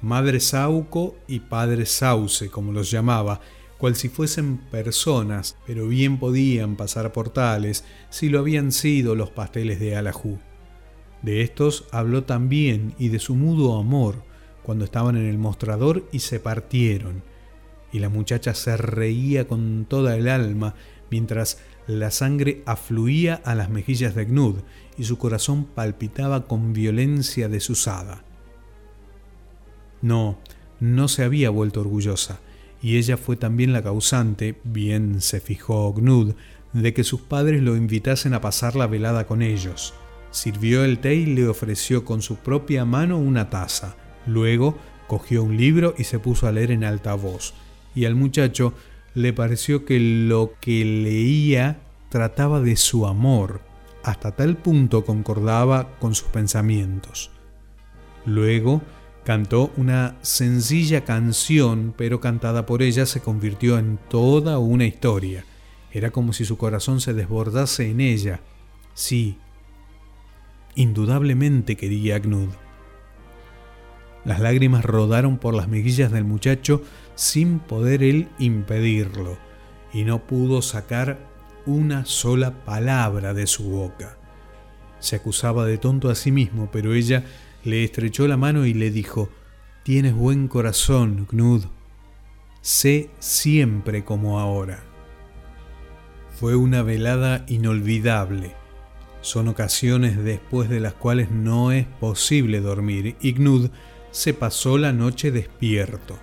Madre 0.02 0.40
Sauco 0.40 1.16
y 1.26 1.40
padre 1.40 1.86
Sauce, 1.86 2.50
como 2.50 2.72
los 2.72 2.90
llamaba, 2.90 3.40
cual 3.78 3.96
si 3.96 4.08
fuesen 4.08 4.58
personas, 4.58 5.56
pero 5.66 5.88
bien 5.88 6.18
podían 6.18 6.76
pasar 6.76 7.12
por 7.12 7.30
tales 7.30 7.84
si 8.10 8.28
lo 8.28 8.40
habían 8.40 8.72
sido 8.72 9.14
los 9.14 9.30
pasteles 9.30 9.80
de 9.80 9.96
Alajú. 9.96 10.38
De 11.22 11.42
estos 11.42 11.86
habló 11.92 12.24
también 12.24 12.94
y 12.98 13.08
de 13.08 13.18
su 13.18 13.34
mudo 13.34 13.78
amor, 13.78 14.22
cuando 14.62 14.84
estaban 14.84 15.16
en 15.16 15.26
el 15.26 15.38
mostrador 15.38 16.04
y 16.12 16.20
se 16.20 16.40
partieron. 16.40 17.22
Y 17.96 17.98
la 17.98 18.10
muchacha 18.10 18.52
se 18.52 18.76
reía 18.76 19.48
con 19.48 19.86
toda 19.88 20.18
el 20.18 20.28
alma 20.28 20.74
mientras 21.10 21.62
la 21.86 22.10
sangre 22.10 22.62
afluía 22.66 23.40
a 23.42 23.54
las 23.54 23.70
mejillas 23.70 24.14
de 24.14 24.26
Gnud 24.26 24.56
y 24.98 25.04
su 25.04 25.16
corazón 25.16 25.64
palpitaba 25.64 26.44
con 26.44 26.74
violencia 26.74 27.48
desusada. 27.48 28.22
No, 30.02 30.36
no 30.78 31.08
se 31.08 31.24
había 31.24 31.48
vuelto 31.48 31.80
orgullosa, 31.80 32.40
y 32.82 32.98
ella 32.98 33.16
fue 33.16 33.36
también 33.36 33.72
la 33.72 33.82
causante, 33.82 34.58
bien 34.62 35.22
se 35.22 35.40
fijó 35.40 35.94
Gnud, 35.94 36.34
de 36.74 36.92
que 36.92 37.02
sus 37.02 37.22
padres 37.22 37.62
lo 37.62 37.76
invitasen 37.76 38.34
a 38.34 38.42
pasar 38.42 38.76
la 38.76 38.86
velada 38.86 39.26
con 39.26 39.40
ellos. 39.40 39.94
Sirvió 40.32 40.84
el 40.84 40.98
té 40.98 41.14
y 41.14 41.24
le 41.24 41.48
ofreció 41.48 42.04
con 42.04 42.20
su 42.20 42.36
propia 42.36 42.84
mano 42.84 43.16
una 43.16 43.48
taza. 43.48 43.96
Luego 44.26 44.76
cogió 45.06 45.42
un 45.42 45.56
libro 45.56 45.94
y 45.96 46.04
se 46.04 46.18
puso 46.18 46.46
a 46.46 46.52
leer 46.52 46.72
en 46.72 46.84
alta 46.84 47.14
voz. 47.14 47.54
Y 47.96 48.04
al 48.04 48.14
muchacho 48.14 48.74
le 49.14 49.32
pareció 49.32 49.84
que 49.84 49.98
lo 49.98 50.52
que 50.60 50.84
leía 50.84 51.80
trataba 52.10 52.60
de 52.60 52.76
su 52.76 53.06
amor, 53.06 53.62
hasta 54.04 54.36
tal 54.36 54.58
punto 54.58 55.04
concordaba 55.04 55.98
con 55.98 56.14
sus 56.14 56.28
pensamientos. 56.28 57.30
Luego 58.26 58.82
cantó 59.24 59.72
una 59.76 60.16
sencilla 60.20 61.04
canción, 61.04 61.94
pero 61.96 62.20
cantada 62.20 62.66
por 62.66 62.82
ella 62.82 63.06
se 63.06 63.20
convirtió 63.20 63.78
en 63.78 63.98
toda 64.08 64.58
una 64.58 64.84
historia. 64.84 65.44
Era 65.90 66.10
como 66.10 66.34
si 66.34 66.44
su 66.44 66.58
corazón 66.58 67.00
se 67.00 67.14
desbordase 67.14 67.90
en 67.90 68.02
ella. 68.02 68.40
Sí, 68.92 69.38
indudablemente 70.74 71.76
quería 71.76 72.16
a 72.16 72.18
Gnud. 72.18 72.50
Las 74.26 74.40
lágrimas 74.40 74.84
rodaron 74.84 75.38
por 75.38 75.54
las 75.54 75.68
mejillas 75.68 76.12
del 76.12 76.24
muchacho 76.24 76.82
sin 77.16 77.58
poder 77.58 78.04
él 78.04 78.28
impedirlo, 78.38 79.36
y 79.92 80.04
no 80.04 80.26
pudo 80.26 80.62
sacar 80.62 81.18
una 81.66 82.04
sola 82.04 82.64
palabra 82.64 83.34
de 83.34 83.48
su 83.48 83.64
boca. 83.64 84.16
Se 85.00 85.16
acusaba 85.16 85.66
de 85.66 85.78
tonto 85.78 86.08
a 86.08 86.14
sí 86.14 86.30
mismo, 86.30 86.70
pero 86.70 86.94
ella 86.94 87.24
le 87.64 87.82
estrechó 87.82 88.28
la 88.28 88.36
mano 88.36 88.64
y 88.64 88.74
le 88.74 88.90
dijo, 88.90 89.28
Tienes 89.82 90.14
buen 90.14 90.48
corazón, 90.48 91.26
Gnud. 91.30 91.64
Sé 92.60 93.10
siempre 93.20 94.04
como 94.04 94.40
ahora. 94.40 94.82
Fue 96.38 96.56
una 96.56 96.82
velada 96.82 97.44
inolvidable. 97.48 98.54
Son 99.20 99.48
ocasiones 99.48 100.22
después 100.22 100.68
de 100.68 100.80
las 100.80 100.94
cuales 100.94 101.30
no 101.30 101.72
es 101.72 101.86
posible 101.86 102.60
dormir, 102.60 103.16
y 103.20 103.32
Gnud 103.32 103.70
se 104.10 104.34
pasó 104.34 104.76
la 104.76 104.92
noche 104.92 105.30
despierto. 105.30 106.18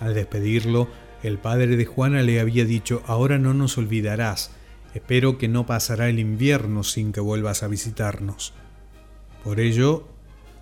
Al 0.00 0.14
despedirlo, 0.14 0.88
el 1.22 1.38
padre 1.38 1.76
de 1.76 1.84
Juana 1.84 2.22
le 2.22 2.40
había 2.40 2.64
dicho, 2.64 3.02
ahora 3.06 3.38
no 3.38 3.54
nos 3.54 3.78
olvidarás, 3.78 4.52
espero 4.94 5.38
que 5.38 5.48
no 5.48 5.66
pasará 5.66 6.08
el 6.08 6.18
invierno 6.18 6.84
sin 6.84 7.12
que 7.12 7.20
vuelvas 7.20 7.62
a 7.62 7.68
visitarnos. 7.68 8.52
Por 9.42 9.60
ello, 9.60 10.06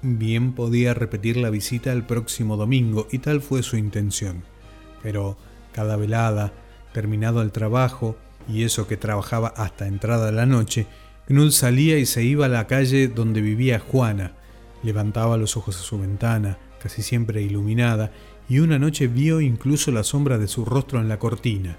bien 0.03 0.53
podía 0.53 0.95
repetir 0.95 1.37
la 1.37 1.51
visita 1.51 1.93
el 1.93 2.05
próximo 2.05 2.57
domingo, 2.57 3.07
y 3.11 3.19
tal 3.19 3.43
fue 3.43 3.63
su 3.63 3.77
intención. 3.77 4.45
Pero 5.03 5.37
cada 5.73 5.97
velada, 5.97 6.53
terminado 6.93 7.43
el 7.43 7.53
trabajo, 7.53 8.17
y 8.49 8.63
eso 8.63 8.87
que 8.87 8.97
trabajaba 8.97 9.49
hasta 9.49 9.87
entrada 9.87 10.33
la 10.33 10.47
noche, 10.47 10.87
Knud 11.27 11.51
salía 11.51 11.99
y 11.99 12.07
se 12.07 12.23
iba 12.23 12.47
a 12.47 12.49
la 12.49 12.67
calle 12.67 13.09
donde 13.09 13.41
vivía 13.41 13.81
Juana, 13.81 14.33
levantaba 14.83 15.37
los 15.37 15.57
ojos 15.57 15.77
a 15.77 15.83
su 15.83 15.99
ventana, 15.99 16.59
casi 16.81 17.03
siempre 17.03 17.43
iluminada, 17.43 18.13
y 18.49 18.61
una 18.61 18.79
noche 18.79 19.09
vio 19.09 19.41
incluso 19.41 19.91
la 19.91 20.05
sombra 20.05 20.39
de 20.39 20.49
su 20.49 20.65
rostro 20.65 21.01
en 21.01 21.09
la 21.09 21.19
cortina. 21.19 21.77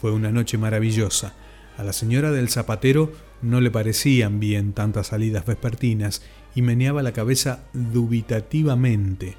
Fue 0.00 0.12
una 0.12 0.30
noche 0.30 0.58
maravillosa. 0.58 1.34
A 1.78 1.82
la 1.84 1.92
señora 1.92 2.30
del 2.30 2.48
zapatero 2.48 3.12
no 3.40 3.60
le 3.60 3.70
parecían 3.70 4.40
bien 4.40 4.72
tantas 4.72 5.08
salidas 5.08 5.46
vespertinas 5.46 6.22
y 6.54 6.62
meneaba 6.62 7.02
la 7.02 7.12
cabeza 7.12 7.64
dubitativamente, 7.72 9.36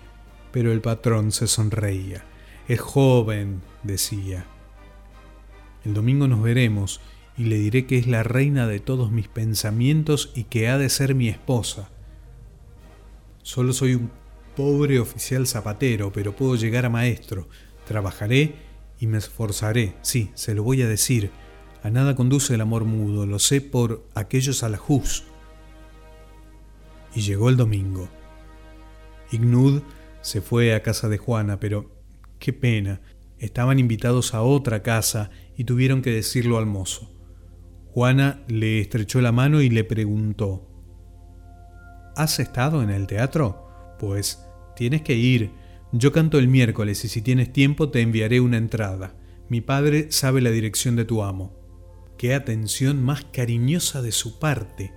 pero 0.51 0.71
el 0.71 0.81
patrón 0.81 1.31
se 1.31 1.47
sonreía. 1.47 2.25
Es 2.67 2.79
joven, 2.79 3.61
decía. 3.83 4.45
El 5.85 5.93
domingo 5.93 6.27
nos 6.27 6.41
veremos 6.41 7.01
y 7.37 7.45
le 7.45 7.57
diré 7.57 7.85
que 7.85 7.97
es 7.97 8.07
la 8.07 8.23
reina 8.23 8.67
de 8.67 8.79
todos 8.79 9.11
mis 9.11 9.27
pensamientos 9.27 10.31
y 10.33 10.45
que 10.45 10.69
ha 10.69 10.77
de 10.77 10.89
ser 10.89 11.13
mi 11.13 11.27
esposa. 11.27 11.89
Solo 13.41 13.73
soy 13.73 13.95
un 13.95 14.11
pobre 14.55 14.99
oficial 14.99 15.47
zapatero, 15.47 16.11
pero 16.11 16.35
puedo 16.35 16.55
llegar 16.55 16.85
a 16.85 16.89
maestro. 16.89 17.47
Trabajaré 17.85 18.55
y 18.99 19.07
me 19.07 19.17
esforzaré. 19.17 19.95
Sí, 20.01 20.31
se 20.33 20.53
lo 20.55 20.63
voy 20.63 20.81
a 20.81 20.87
decir. 20.87 21.31
A 21.83 21.89
nada 21.89 22.15
conduce 22.15 22.53
el 22.53 22.61
amor 22.61 22.85
mudo, 22.85 23.25
lo 23.25 23.39
sé 23.39 23.59
por 23.61 24.07
aquellos 24.15 24.63
alajús. 24.63 25.25
Y 27.13 27.21
llegó 27.21 27.49
el 27.49 27.57
domingo. 27.57 28.07
Ignud 29.31 29.81
se 30.21 30.41
fue 30.41 30.73
a 30.73 30.81
casa 30.81 31.09
de 31.09 31.17
Juana, 31.17 31.59
pero 31.59 31.91
qué 32.39 32.53
pena. 32.53 33.01
Estaban 33.37 33.79
invitados 33.79 34.33
a 34.33 34.41
otra 34.41 34.81
casa 34.81 35.29
y 35.57 35.65
tuvieron 35.65 36.01
que 36.01 36.11
decirlo 36.11 36.57
al 36.57 36.65
mozo. 36.65 37.11
Juana 37.91 38.43
le 38.47 38.79
estrechó 38.79 39.21
la 39.21 39.31
mano 39.31 39.61
y 39.61 39.69
le 39.69 39.83
preguntó, 39.83 40.69
¿Has 42.15 42.39
estado 42.39 42.81
en 42.81 42.89
el 42.89 43.07
teatro? 43.07 43.62
Pues 43.99 44.45
tienes 44.75 45.01
que 45.01 45.15
ir. 45.15 45.51
Yo 45.91 46.11
canto 46.11 46.39
el 46.39 46.47
miércoles 46.47 47.03
y 47.05 47.07
si 47.07 47.21
tienes 47.21 47.53
tiempo 47.53 47.89
te 47.89 48.01
enviaré 48.01 48.39
una 48.39 48.57
entrada. 48.57 49.15
Mi 49.49 49.61
padre 49.61 50.07
sabe 50.11 50.41
la 50.41 50.51
dirección 50.51 50.95
de 50.95 51.05
tu 51.05 51.23
amo. 51.23 51.53
Qué 52.17 52.33
atención 52.33 53.03
más 53.03 53.25
cariñosa 53.25 54.01
de 54.01 54.11
su 54.11 54.39
parte. 54.39 54.93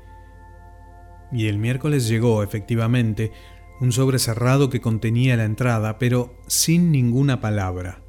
Y 1.32 1.48
el 1.48 1.58
miércoles 1.58 2.08
llegó, 2.08 2.42
efectivamente, 2.42 3.32
un 3.80 3.92
sobre 3.92 4.18
cerrado 4.18 4.70
que 4.70 4.80
contenía 4.80 5.36
la 5.36 5.44
entrada, 5.44 5.98
pero 5.98 6.34
sin 6.46 6.90
ninguna 6.90 7.40
palabra. 7.40 8.02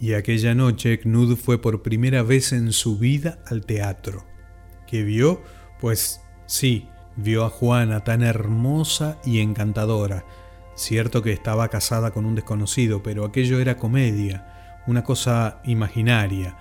Y 0.00 0.14
aquella 0.14 0.54
noche 0.54 0.98
Knud 0.98 1.36
fue 1.36 1.60
por 1.60 1.82
primera 1.82 2.22
vez 2.22 2.52
en 2.52 2.72
su 2.72 2.98
vida 2.98 3.42
al 3.46 3.66
teatro. 3.66 4.24
¿Qué 4.86 5.02
vio? 5.02 5.42
Pues 5.80 6.20
sí, 6.46 6.88
vio 7.18 7.44
a 7.44 7.50
Juana 7.50 8.04
tan 8.04 8.22
hermosa 8.22 9.18
y 9.24 9.40
encantadora. 9.40 10.24
Cierto 10.76 11.20
que 11.20 11.32
estaba 11.32 11.68
casada 11.68 12.12
con 12.12 12.24
un 12.24 12.36
desconocido, 12.36 13.02
pero 13.02 13.24
aquello 13.24 13.58
era 13.58 13.76
comedia, 13.76 14.80
una 14.86 15.02
cosa 15.02 15.60
imaginaria. 15.64 16.56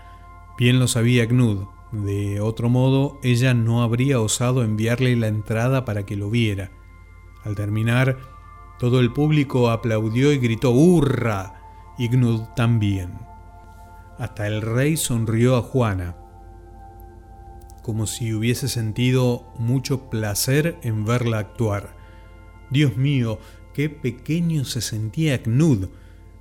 Bien 0.58 0.80
lo 0.80 0.88
sabía 0.88 1.28
Knud. 1.28 1.67
De 1.91 2.41
otro 2.41 2.67
modo, 2.70 3.20
ella 3.24 3.54
no 3.54 3.84
habría 3.84 4.20
osado 4.20 4.63
enviarle 4.63 5.15
la 5.15 5.28
entrada 5.28 5.86
para 5.86 6.06
que 6.06 6.17
lo 6.17 6.30
viera. 6.30 6.72
Al 7.46 7.56
terminar, 7.56 8.17
todo 8.80 9.00
el 9.00 9.13
público 9.13 9.70
aplaudió 9.70 10.34
y 10.34 10.39
gritó 10.39 10.72
¡Hurra! 10.72 11.62
Y 11.98 12.10
Knud 12.10 12.41
también. 12.56 13.13
Hasta 14.17 14.48
el 14.48 14.63
rey 14.63 14.98
sonrió 14.98 15.56
a 15.56 15.62
Juana, 15.62 16.15
como 17.88 18.06
si 18.06 18.34
hubiese 18.34 18.67
sentido 18.67 19.47
mucho 19.58 20.10
placer 20.10 20.76
en 20.84 21.06
verla 21.06 21.39
actuar. 21.39 21.95
Dios 22.69 22.97
mío, 22.97 23.39
qué 23.73 23.89
pequeño 23.89 24.65
se 24.65 24.82
sentía 24.82 25.41
Knud, 25.41 25.88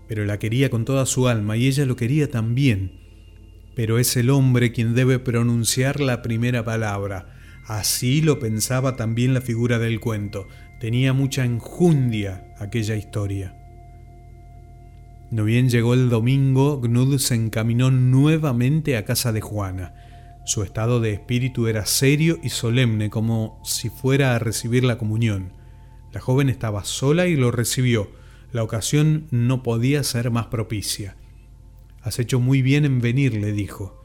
pero 0.09 0.24
la 0.24 0.40
quería 0.40 0.70
con 0.70 0.85
toda 0.85 1.06
su 1.06 1.28
alma 1.28 1.56
y 1.56 1.68
ella 1.68 1.87
lo 1.87 1.94
quería 1.94 2.28
también. 2.28 2.98
Pero 3.76 4.00
es 4.00 4.16
el 4.16 4.30
hombre 4.30 4.72
quien 4.72 4.96
debe 4.96 5.20
pronunciar 5.20 6.00
la 6.00 6.20
primera 6.20 6.64
palabra. 6.64 7.37
Así 7.64 8.22
lo 8.22 8.40
pensaba 8.40 8.96
también 8.96 9.32
la 9.32 9.40
figura 9.40 9.78
del 9.78 10.00
cuento. 10.00 10.48
Tenía 10.80 11.12
mucha 11.12 11.44
enjundia 11.44 12.52
aquella 12.59 12.96
historia. 12.96 13.54
No 15.30 15.44
bien 15.44 15.68
llegó 15.68 15.94
el 15.94 16.09
domingo, 16.09 16.80
Gnud 16.80 17.18
se 17.18 17.37
encaminó 17.37 17.92
nuevamente 17.92 18.96
a 18.96 19.04
casa 19.04 19.30
de 19.30 19.42
Juana. 19.42 19.94
Su 20.46 20.62
estado 20.62 21.00
de 21.00 21.12
espíritu 21.12 21.66
era 21.66 21.87
serio 21.87 22.38
y 22.40 22.50
solemne, 22.50 23.11
como 23.11 23.61
si 23.64 23.90
fuera 23.90 24.37
a 24.37 24.38
recibir 24.38 24.85
la 24.85 24.96
comunión. 24.96 25.52
La 26.12 26.20
joven 26.20 26.48
estaba 26.48 26.85
sola 26.85 27.26
y 27.26 27.35
lo 27.35 27.50
recibió. 27.50 28.12
La 28.52 28.62
ocasión 28.62 29.26
no 29.32 29.64
podía 29.64 30.04
ser 30.04 30.30
más 30.30 30.46
propicia. 30.46 31.16
Has 32.00 32.20
hecho 32.20 32.38
muy 32.38 32.62
bien 32.62 32.85
en 32.85 33.00
venir, 33.00 33.35
le 33.35 33.50
dijo. 33.50 34.04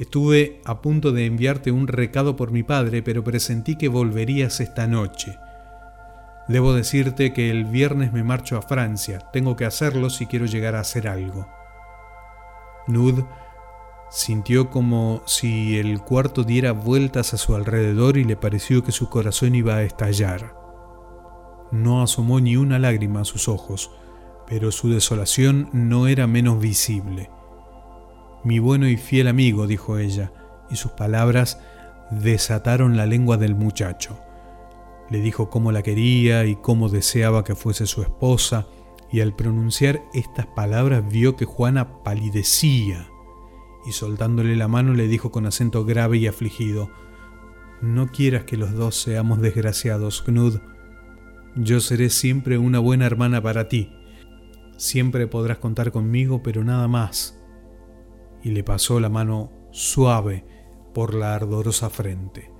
Estuve 0.00 0.60
a 0.64 0.82
punto 0.82 1.12
de 1.12 1.24
enviarte 1.24 1.70
un 1.70 1.86
recado 1.86 2.34
por 2.34 2.50
mi 2.50 2.64
padre, 2.64 3.00
pero 3.04 3.22
presentí 3.22 3.78
que 3.78 3.86
volverías 3.86 4.58
esta 4.58 4.88
noche. 4.88 5.38
Debo 6.48 6.74
decirte 6.74 7.32
que 7.32 7.48
el 7.48 7.64
viernes 7.64 8.12
me 8.12 8.24
marcho 8.24 8.58
a 8.58 8.62
Francia. 8.62 9.20
Tengo 9.32 9.54
que 9.54 9.64
hacerlo 9.64 10.10
si 10.10 10.26
quiero 10.26 10.46
llegar 10.46 10.74
a 10.74 10.80
hacer 10.80 11.06
algo. 11.06 11.46
Nud 12.88 13.24
Sintió 14.08 14.70
como 14.70 15.22
si 15.26 15.78
el 15.78 16.00
cuarto 16.00 16.44
diera 16.44 16.72
vueltas 16.72 17.34
a 17.34 17.38
su 17.38 17.56
alrededor 17.56 18.16
y 18.16 18.24
le 18.24 18.36
pareció 18.36 18.84
que 18.84 18.92
su 18.92 19.08
corazón 19.08 19.54
iba 19.56 19.76
a 19.76 19.82
estallar. 19.82 20.54
No 21.72 22.02
asomó 22.02 22.38
ni 22.40 22.56
una 22.56 22.78
lágrima 22.78 23.22
a 23.22 23.24
sus 23.24 23.48
ojos, 23.48 23.90
pero 24.46 24.70
su 24.70 24.90
desolación 24.90 25.68
no 25.72 26.06
era 26.06 26.28
menos 26.28 26.60
visible. 26.60 27.30
Mi 28.44 28.60
bueno 28.60 28.86
y 28.88 28.96
fiel 28.96 29.26
amigo, 29.26 29.66
dijo 29.66 29.98
ella, 29.98 30.32
y 30.70 30.76
sus 30.76 30.92
palabras 30.92 31.60
desataron 32.12 32.96
la 32.96 33.06
lengua 33.06 33.36
del 33.36 33.56
muchacho. 33.56 34.20
Le 35.10 35.20
dijo 35.20 35.50
cómo 35.50 35.72
la 35.72 35.82
quería 35.82 36.44
y 36.44 36.54
cómo 36.54 36.88
deseaba 36.88 37.42
que 37.42 37.56
fuese 37.56 37.86
su 37.86 38.02
esposa, 38.02 38.66
y 39.10 39.20
al 39.20 39.34
pronunciar 39.34 40.00
estas 40.14 40.46
palabras 40.46 41.02
vio 41.08 41.34
que 41.36 41.44
Juana 41.44 42.04
palidecía 42.04 43.08
y 43.86 43.92
soltándole 43.92 44.56
la 44.56 44.68
mano 44.68 44.94
le 44.94 45.06
dijo 45.06 45.30
con 45.30 45.46
acento 45.46 45.84
grave 45.84 46.18
y 46.18 46.26
afligido, 46.26 46.90
No 47.80 48.08
quieras 48.08 48.44
que 48.44 48.56
los 48.56 48.72
dos 48.74 48.96
seamos 48.96 49.40
desgraciados, 49.40 50.22
Knud. 50.22 50.60
Yo 51.54 51.80
seré 51.80 52.10
siempre 52.10 52.58
una 52.58 52.80
buena 52.80 53.06
hermana 53.06 53.40
para 53.40 53.68
ti. 53.68 53.92
Siempre 54.76 55.26
podrás 55.26 55.58
contar 55.58 55.92
conmigo, 55.92 56.42
pero 56.42 56.64
nada 56.64 56.88
más. 56.88 57.40
Y 58.42 58.50
le 58.50 58.62
pasó 58.62 59.00
la 59.00 59.08
mano 59.08 59.52
suave 59.70 60.44
por 60.92 61.14
la 61.14 61.34
ardorosa 61.34 61.88
frente. 61.88 62.50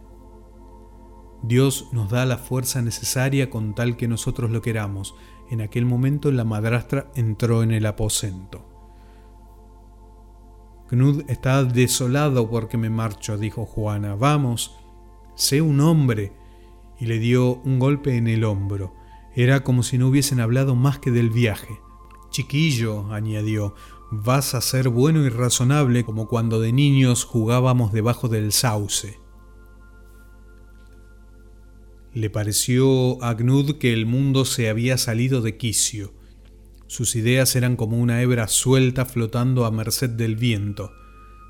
Dios 1.42 1.88
nos 1.92 2.10
da 2.10 2.24
la 2.24 2.38
fuerza 2.38 2.82
necesaria 2.82 3.50
con 3.50 3.74
tal 3.74 3.96
que 3.96 4.08
nosotros 4.08 4.50
lo 4.50 4.62
queramos. 4.62 5.14
En 5.50 5.60
aquel 5.60 5.84
momento 5.84 6.32
la 6.32 6.44
madrastra 6.44 7.10
entró 7.14 7.62
en 7.62 7.72
el 7.72 7.86
aposento. 7.86 8.75
Knud 10.88 11.24
está 11.28 11.64
desolado 11.64 12.48
porque 12.48 12.76
me 12.76 12.90
marcho, 12.90 13.36
dijo 13.36 13.66
Juana. 13.66 14.14
Vamos, 14.14 14.76
sé 15.34 15.60
un 15.60 15.80
hombre. 15.80 16.32
Y 16.98 17.06
le 17.06 17.18
dio 17.18 17.56
un 17.56 17.78
golpe 17.78 18.16
en 18.16 18.26
el 18.26 18.44
hombro. 18.44 18.94
Era 19.34 19.64
como 19.64 19.82
si 19.82 19.98
no 19.98 20.08
hubiesen 20.08 20.40
hablado 20.40 20.74
más 20.74 20.98
que 20.98 21.10
del 21.10 21.28
viaje. 21.28 21.78
Chiquillo, 22.30 23.12
añadió, 23.12 23.74
vas 24.10 24.54
a 24.54 24.60
ser 24.60 24.88
bueno 24.88 25.24
y 25.24 25.28
razonable 25.28 26.04
como 26.04 26.28
cuando 26.28 26.60
de 26.60 26.72
niños 26.72 27.24
jugábamos 27.24 27.92
debajo 27.92 28.28
del 28.28 28.52
sauce. 28.52 29.18
Le 32.14 32.30
pareció 32.30 33.22
a 33.22 33.36
Knud 33.36 33.76
que 33.76 33.92
el 33.92 34.06
mundo 34.06 34.46
se 34.46 34.70
había 34.70 34.96
salido 34.96 35.42
de 35.42 35.58
quicio. 35.58 36.14
Sus 36.86 37.16
ideas 37.16 37.56
eran 37.56 37.76
como 37.76 37.98
una 37.98 38.22
hebra 38.22 38.48
suelta 38.48 39.04
flotando 39.04 39.64
a 39.64 39.70
merced 39.70 40.10
del 40.10 40.36
viento. 40.36 40.92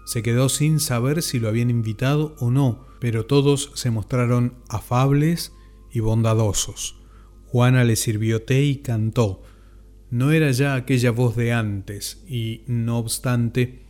Se 0.05 0.23
quedó 0.23 0.49
sin 0.49 0.81
saber 0.81 1.23
si 1.23 1.39
lo 1.39 1.49
habían 1.49 1.69
invitado 1.69 2.37
o 2.39 2.51
no, 2.51 2.87
pero 3.01 3.27
todos 3.27 3.73
se 3.75 3.91
mostraron 3.91 4.55
afables 4.69 5.53
y 5.93 6.01
bondadosos. 6.01 6.97
Juana 7.47 7.85
le 7.85 7.97
sirvió 7.97 8.43
té 8.43 8.63
y 8.63 8.77
cantó. 8.77 9.43
No 10.11 10.31
era 10.31 10.51
ya 10.53 10.75
aquella 10.75 11.11
voz 11.11 11.37
de 11.37 11.53
antes, 11.53 12.23
y, 12.29 12.63
no 12.67 12.99
obstante, 12.99 13.83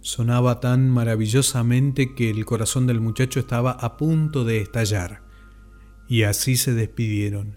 sonaba 0.00 0.60
tan 0.60 0.88
maravillosamente 0.88 2.14
que 2.14 2.30
el 2.30 2.44
corazón 2.44 2.86
del 2.86 3.00
muchacho 3.00 3.40
estaba 3.40 3.72
a 3.72 3.96
punto 3.96 4.44
de 4.44 4.60
estallar. 4.60 5.22
Y 6.08 6.22
así 6.22 6.56
se 6.56 6.72
despidieron. 6.72 7.56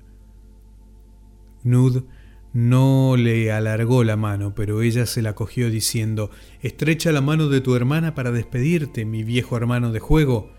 Nud 1.64 2.04
no 2.54 3.16
le 3.18 3.52
alargó 3.52 4.04
la 4.04 4.18
mano, 4.18 4.54
pero 4.56 4.82
ella 4.82 5.06
se 5.06 5.22
la 5.22 5.36
cogió 5.36 5.70
diciendo, 5.70 6.32
Estrecha 6.62 7.12
la 7.12 7.22
mano 7.22 7.48
de 7.48 7.62
tu 7.62 7.76
hermana 7.76 8.14
para 8.14 8.32
despedirte, 8.32 9.06
mi 9.06 9.24
viejo 9.24 9.56
hermano 9.56 9.92
de 9.92 10.00
juego. 10.00 10.52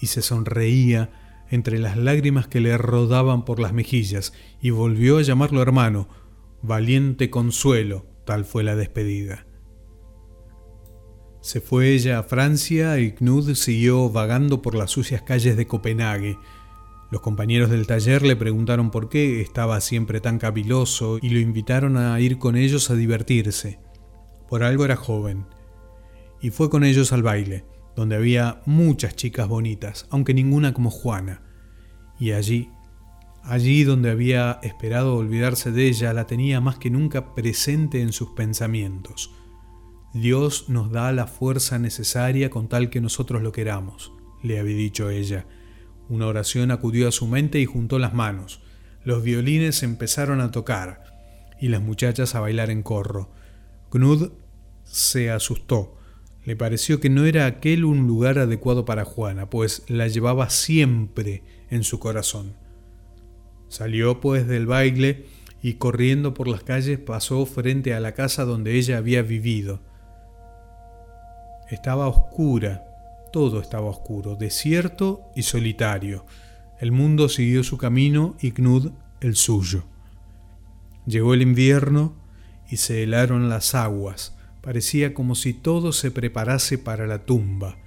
Y 0.00 0.06
se 0.06 0.22
sonreía 0.22 1.10
entre 1.50 1.78
las 1.78 1.96
lágrimas 1.96 2.48
que 2.48 2.60
le 2.60 2.76
rodaban 2.78 3.44
por 3.44 3.60
las 3.60 3.72
mejillas, 3.72 4.32
y 4.60 4.70
volvió 4.70 5.18
a 5.18 5.22
llamarlo 5.22 5.62
hermano, 5.62 6.08
valiente 6.62 7.30
consuelo, 7.30 8.06
tal 8.24 8.44
fue 8.44 8.64
la 8.64 8.74
despedida. 8.74 9.46
Se 11.42 11.60
fue 11.60 11.90
ella 11.90 12.20
a 12.20 12.22
Francia 12.22 12.98
y 13.00 13.12
Knud 13.12 13.54
siguió 13.54 14.08
vagando 14.08 14.62
por 14.62 14.76
las 14.76 14.92
sucias 14.92 15.22
calles 15.22 15.56
de 15.56 15.66
Copenhague. 15.66 16.38
Los 17.12 17.20
compañeros 17.20 17.68
del 17.68 17.86
taller 17.86 18.22
le 18.22 18.36
preguntaron 18.36 18.90
por 18.90 19.10
qué 19.10 19.42
estaba 19.42 19.78
siempre 19.82 20.22
tan 20.22 20.38
caviloso 20.38 21.18
y 21.20 21.28
lo 21.28 21.40
invitaron 21.40 21.98
a 21.98 22.18
ir 22.18 22.38
con 22.38 22.56
ellos 22.56 22.88
a 22.88 22.94
divertirse. 22.94 23.78
Por 24.48 24.62
algo 24.62 24.86
era 24.86 24.96
joven. 24.96 25.44
Y 26.40 26.48
fue 26.48 26.70
con 26.70 26.84
ellos 26.84 27.12
al 27.12 27.22
baile 27.22 27.66
donde 27.94 28.16
había 28.16 28.62
muchas 28.64 29.14
chicas 29.14 29.46
bonitas, 29.46 30.06
aunque 30.08 30.32
ninguna 30.32 30.72
como 30.72 30.90
Juana. 30.90 31.42
Y 32.18 32.32
allí, 32.32 32.70
allí 33.42 33.84
donde 33.84 34.10
había 34.10 34.58
esperado 34.62 35.14
olvidarse 35.16 35.70
de 35.70 35.88
ella, 35.88 36.14
la 36.14 36.26
tenía 36.26 36.62
más 36.62 36.78
que 36.78 36.88
nunca 36.88 37.34
presente 37.34 38.00
en 38.00 38.14
sus 38.14 38.30
pensamientos. 38.30 39.30
Dios 40.14 40.70
nos 40.70 40.90
da 40.90 41.12
la 41.12 41.26
fuerza 41.26 41.78
necesaria 41.78 42.48
con 42.48 42.70
tal 42.70 42.88
que 42.88 43.02
nosotros 43.02 43.42
lo 43.42 43.52
queramos, 43.52 44.14
le 44.42 44.58
había 44.58 44.76
dicho 44.76 45.10
ella. 45.10 45.46
Una 46.08 46.26
oración 46.26 46.70
acudió 46.70 47.08
a 47.08 47.12
su 47.12 47.26
mente 47.26 47.60
y 47.60 47.66
juntó 47.66 47.98
las 47.98 48.14
manos. 48.14 48.60
Los 49.04 49.22
violines 49.22 49.82
empezaron 49.82 50.40
a 50.40 50.50
tocar 50.50 51.04
y 51.60 51.68
las 51.68 51.80
muchachas 51.80 52.34
a 52.34 52.40
bailar 52.40 52.70
en 52.70 52.82
corro. 52.82 53.30
Knud 53.90 54.32
se 54.84 55.30
asustó 55.30 55.98
le 56.44 56.56
pareció 56.56 56.98
que 56.98 57.08
no 57.08 57.24
era 57.24 57.46
aquel 57.46 57.84
un 57.84 58.06
lugar 58.06 58.38
adecuado 58.38 58.84
para 58.84 59.04
Juana, 59.04 59.48
pues 59.48 59.84
la 59.86 60.08
llevaba 60.08 60.50
siempre 60.50 61.44
en 61.70 61.84
su 61.84 62.00
corazón. 62.00 62.54
Salió 63.68 64.20
pues 64.20 64.48
del 64.48 64.66
baile 64.66 65.26
y 65.62 65.74
corriendo 65.74 66.34
por 66.34 66.48
las 66.48 66.64
calles 66.64 66.98
pasó 66.98 67.46
frente 67.46 67.94
a 67.94 68.00
la 68.00 68.12
casa 68.12 68.44
donde 68.44 68.76
ella 68.76 68.98
había 68.98 69.22
vivido. 69.22 69.80
Estaba 71.70 72.08
oscura, 72.08 72.84
todo 73.32 73.60
estaba 73.60 73.86
oscuro, 73.86 74.36
desierto 74.36 75.22
y 75.34 75.42
solitario. 75.42 76.26
El 76.78 76.92
mundo 76.92 77.28
siguió 77.28 77.64
su 77.64 77.78
camino 77.78 78.36
y 78.40 78.52
Knud 78.52 78.92
el 79.20 79.36
suyo. 79.36 79.84
Llegó 81.06 81.34
el 81.34 81.42
invierno 81.42 82.14
y 82.70 82.76
se 82.76 83.02
helaron 83.02 83.48
las 83.48 83.74
aguas. 83.74 84.36
Parecía 84.60 85.14
como 85.14 85.34
si 85.34 85.54
todo 85.54 85.92
se 85.92 86.10
preparase 86.10 86.78
para 86.78 87.06
la 87.06 87.24
tumba, 87.24 87.78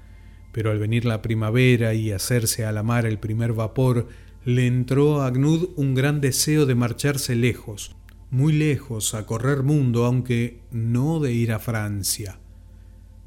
pero 0.51 0.71
al 0.71 0.79
venir 0.79 1.05
la 1.05 1.21
primavera 1.21 1.93
y 1.93 2.11
hacerse 2.11 2.65
a 2.65 2.71
la 2.71 2.83
mar 2.83 3.05
el 3.05 3.19
primer 3.19 3.53
vapor, 3.53 4.09
le 4.43 4.67
entró 4.67 5.21
a 5.21 5.31
Gnud 5.31 5.69
un 5.75 5.95
gran 5.95 6.21
deseo 6.21 6.65
de 6.65 6.75
marcharse 6.75 7.35
lejos, 7.35 7.95
muy 8.29 8.53
lejos, 8.53 9.13
a 9.13 9.25
correr 9.25 9.63
mundo, 9.63 10.05
aunque 10.05 10.61
no 10.71 11.19
de 11.19 11.33
ir 11.33 11.51
a 11.51 11.59
Francia. 11.59 12.39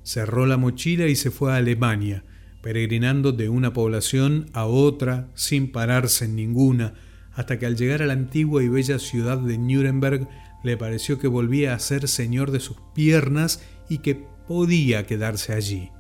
Cerró 0.09 0.47
la 0.47 0.57
mochila 0.57 1.07
y 1.09 1.17
se 1.17 1.31
fue 1.31 1.53
a 1.53 1.57
Alemania, 1.57 2.25
peregrinando 2.63 3.33
de 3.33 3.51
una 3.51 3.75
población 3.75 4.47
a 4.55 4.65
otra 4.65 5.29
sin 5.35 5.71
pararse 5.71 6.25
en 6.25 6.35
ninguna, 6.35 6.95
hasta 7.35 7.59
que 7.59 7.67
al 7.67 7.77
llegar 7.77 8.01
a 8.01 8.07
la 8.07 8.15
antigua 8.15 8.63
y 8.63 8.69
bella 8.69 8.99
ciudad 8.99 9.37
de 9.37 9.59
Nuremberg 9.59 10.27
le 10.65 10.79
pareció 10.79 11.19
que 11.19 11.29
volvía 11.29 11.75
a 11.75 11.79
ser 11.79 12.09
señor 12.09 12.53
de 12.53 12.61
sus 12.61 12.79
piernas 12.95 13.63
y 13.91 13.99
que 13.99 14.15
podía 14.47 15.05
quedarse 15.05 15.53
allí. 15.53 15.91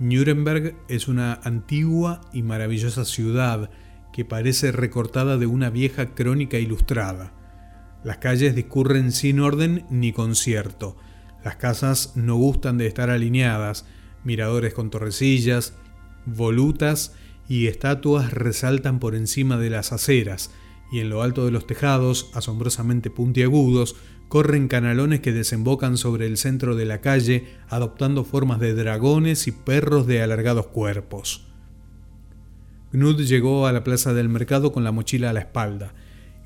Nuremberg 0.00 0.74
es 0.88 1.06
una 1.06 1.34
antigua 1.44 2.22
y 2.32 2.42
maravillosa 2.42 3.04
ciudad 3.04 3.70
que 4.12 4.24
parece 4.24 4.72
recortada 4.72 5.38
de 5.38 5.46
una 5.46 5.70
vieja 5.70 6.12
crónica 6.16 6.58
ilustrada. 6.58 7.32
Las 8.02 8.18
calles 8.18 8.56
discurren 8.56 9.12
sin 9.12 9.38
orden 9.38 9.86
ni 9.90 10.12
concierto. 10.12 10.96
Las 11.44 11.56
casas 11.56 12.12
no 12.14 12.36
gustan 12.36 12.78
de 12.78 12.86
estar 12.86 13.10
alineadas. 13.10 13.86
Miradores 14.24 14.74
con 14.74 14.90
torrecillas, 14.90 15.74
volutas 16.26 17.14
y 17.48 17.66
estatuas 17.66 18.32
resaltan 18.32 19.00
por 19.00 19.14
encima 19.14 19.58
de 19.58 19.70
las 19.70 19.92
aceras 19.92 20.52
y 20.92 21.00
en 21.00 21.08
lo 21.08 21.22
alto 21.22 21.44
de 21.44 21.50
los 21.50 21.66
tejados, 21.66 22.30
asombrosamente 22.34 23.10
puntiagudos, 23.10 23.96
corren 24.28 24.68
canalones 24.68 25.20
que 25.20 25.32
desembocan 25.32 25.96
sobre 25.96 26.26
el 26.26 26.36
centro 26.36 26.76
de 26.76 26.84
la 26.84 27.00
calle, 27.00 27.48
adoptando 27.68 28.24
formas 28.24 28.60
de 28.60 28.74
dragones 28.74 29.46
y 29.48 29.52
perros 29.52 30.06
de 30.06 30.22
alargados 30.22 30.66
cuerpos. 30.66 31.48
Gnud 32.92 33.20
llegó 33.22 33.66
a 33.66 33.72
la 33.72 33.84
plaza 33.84 34.12
del 34.12 34.28
mercado 34.28 34.70
con 34.70 34.84
la 34.84 34.92
mochila 34.92 35.30
a 35.30 35.32
la 35.32 35.40
espalda 35.40 35.94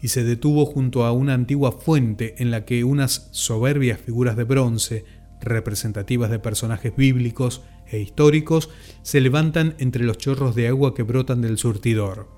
y 0.07 0.09
se 0.09 0.23
detuvo 0.23 0.66
junto 0.66 1.05
a 1.05 1.11
una 1.11 1.35
antigua 1.35 1.73
fuente 1.73 2.37
en 2.38 2.53
la 2.53 2.64
que 2.64 2.85
unas 2.85 3.29
soberbias 3.33 3.99
figuras 3.99 4.37
de 4.37 4.45
bronce, 4.45 5.05
representativas 5.40 6.31
de 6.31 6.38
personajes 6.38 6.95
bíblicos 6.95 7.62
e 7.90 7.99
históricos, 7.99 8.71
se 9.03 9.21
levantan 9.21 9.75
entre 9.81 10.05
los 10.05 10.16
chorros 10.16 10.55
de 10.55 10.69
agua 10.69 10.95
que 10.95 11.03
brotan 11.03 11.42
del 11.42 11.59
surtidor 11.59 12.37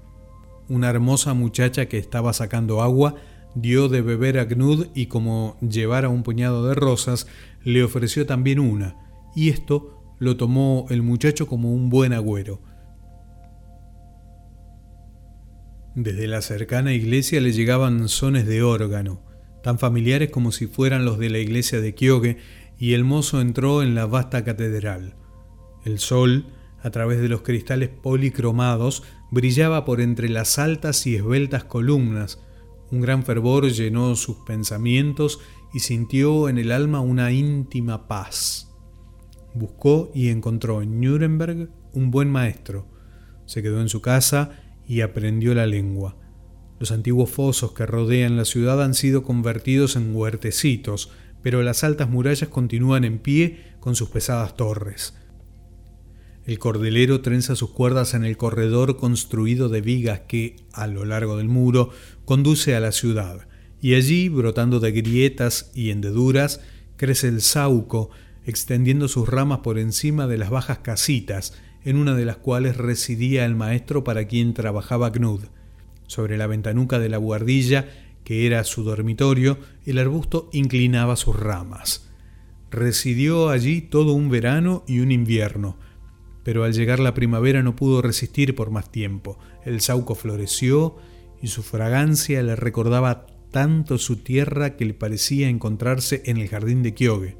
una 0.71 0.89
hermosa 0.89 1.35
muchacha 1.35 1.89
que 1.89 1.99
estaba 1.99 2.33
sacando 2.33 2.81
agua 2.81 3.17
dio 3.55 3.91
de 3.91 4.01
beber 4.01 4.39
a 4.39 4.47
Gnud 4.47 4.87
y 4.95 5.07
como 5.07 5.59
llevara 5.61 6.09
un 6.09 6.23
puñado 6.23 6.67
de 6.67 6.75
rosas, 6.75 7.27
le 7.65 7.83
ofreció 7.83 8.25
también 8.25 8.61
una, 8.61 8.97
y 9.37 9.51
esto 9.51 10.15
lo 10.19 10.39
tomó 10.39 10.87
el 10.89 11.03
muchacho 11.03 11.47
como 11.47 11.71
un 11.75 11.91
buen 11.91 12.15
agüero. 12.15 12.61
Desde 16.01 16.29
la 16.29 16.43
cercana 16.43 16.93
iglesia 16.93 17.41
le 17.41 17.51
llegaban 17.51 18.09
sones 18.09 18.47
de 18.47 18.63
órgano, 18.63 19.21
tan 19.65 19.81
familiares 19.81 20.31
como 20.31 20.53
si 20.53 20.69
fueran 20.69 21.05
los 21.05 21.19
de 21.19 21.29
la 21.29 21.39
iglesia 21.39 21.81
de 21.81 21.97
Kyoge, 21.97 22.37
y 22.79 22.93
el 22.93 23.03
mozo 23.03 23.41
entró 23.41 23.83
en 23.83 23.97
la 23.97 24.07
vasta 24.07 24.45
catedral. 24.45 25.17
El 25.85 25.99
sol, 25.99 26.47
a 26.85 26.91
través 26.91 27.21
de 27.21 27.29
los 27.29 27.43
cristales 27.43 27.89
policromados, 27.89 29.03
brillaba 29.33 29.85
por 29.85 30.01
entre 30.01 30.29
las 30.29 30.61
altas 30.61 31.05
y 31.09 31.17
esbeltas 31.17 31.65
columnas. 31.65 32.41
Un 32.93 33.01
gran 33.01 33.25
fervor 33.25 33.69
llenó 33.69 34.15
sus 34.15 34.37
pensamientos 34.47 35.41
y 35.75 35.81
sintió 35.81 36.49
en 36.49 36.59
el 36.59 36.71
alma 36.71 37.01
una 37.01 37.33
íntima 37.33 38.07
paz. 38.07 38.73
Buscó 39.53 40.13
y 40.15 40.29
encontró 40.29 40.81
en 40.81 41.01
Nuremberg 41.01 41.71
un 41.93 42.13
buen 42.13 42.31
maestro. 42.31 42.87
Se 43.47 43.65
quedó 43.65 43.81
en 43.81 43.89
su 43.89 44.01
casa 44.01 44.68
y 44.89 45.03
aprendió 45.03 45.55
la 45.55 45.67
lengua. 45.67 46.17
Los 46.81 46.91
antiguos 46.91 47.31
fosos 47.31 47.73
que 47.73 47.87
rodean 47.87 48.37
la 48.37 48.45
ciudad 48.45 48.83
han 48.83 48.95
sido 48.95 49.23
convertidos 49.23 49.97
en 49.97 50.15
huertecitos, 50.15 51.11
pero 51.43 51.63
las 51.63 51.85
altas 51.85 52.09
murallas 52.09 52.49
continúan 52.49 53.05
en 53.05 53.19
pie 53.19 53.65
con 53.81 53.95
sus 53.95 54.09
pesadas 54.09 54.57
torres. 54.57 55.15
El 56.47 56.59
cordelero 56.59 57.21
trenza 57.21 57.55
sus 57.57 57.71
cuerdas 57.71 58.15
en 58.15 58.25
el 58.25 58.39
corredor 58.39 58.97
construido 58.97 59.69
de 59.69 59.83
vigas 59.83 60.21
que, 60.21 60.57
a 60.73 60.87
lo 60.87 61.05
largo 61.05 61.37
del 61.37 61.49
muro, 61.49 61.91
conduce 62.25 62.75
a 62.75 62.81
la 62.81 62.93
ciudad, 62.93 63.47
y 63.83 63.95
allí, 63.95 64.31
brotando 64.31 64.81
de 64.81 64.93
grietas 64.93 65.71
y 65.75 65.91
hendeduras, 65.91 66.63
crece 66.97 67.29
el 67.29 67.43
sauco, 67.43 68.11
extendiendo 68.47 69.09
sus 69.09 69.29
ramas 69.29 69.59
por 69.59 69.79
encima 69.79 70.27
de 70.27 70.39
las 70.39 70.49
bajas 70.49 70.79
casitas, 70.79 71.53
en 71.89 71.97
una 71.97 72.15
de 72.15 72.27
las 72.27 72.37
cuales 72.37 72.77
residía 72.77 73.47
el 73.47 73.55
maestro 73.55 74.05
para 74.05 74.27
quien 74.27 74.53
trabajaba 74.53 75.11
Knud. 75.11 75.45
Sobre 76.07 76.37
la 76.37 76.47
ventanuca 76.47 76.99
de 76.99 77.09
la 77.09 77.17
buhardilla, 77.17 77.89
que 78.25 78.45
era 78.45 78.63
su 78.65 78.85
dormitorio, 78.85 79.57
el 79.87 79.97
arbusto 79.97 80.51
inclinaba 80.53 81.17
sus 81.17 81.35
ramas. 81.35 82.07
Residió 82.71 83.49
allí 83.49 83.81
todo 83.81 84.13
un 84.13 84.29
verano 84.29 84.85
y 84.87 84.99
un 85.01 85.11
invierno, 85.11 85.79
pero 86.45 86.65
al 86.65 86.75
llegar 86.75 87.01
la 87.01 87.15
primavera 87.15 87.63
no 87.63 87.75
pudo 87.75 88.03
resistir 88.03 88.55
por 88.55 88.71
más 88.71 88.93
tiempo. 88.93 89.39
El 89.65 89.81
sauco 89.81 90.15
floreció 90.15 90.97
y 91.41 91.47
su 91.47 91.63
fragancia 91.63 92.43
le 92.43 92.55
recordaba 92.55 93.25
tanto 93.51 93.97
su 93.97 94.17
tierra 94.17 94.77
que 94.77 94.85
le 94.85 94.93
parecía 94.93 95.49
encontrarse 95.49 96.21
en 96.27 96.37
el 96.37 96.49
jardín 96.49 96.83
de 96.83 96.93
Kyoge. 96.93 97.39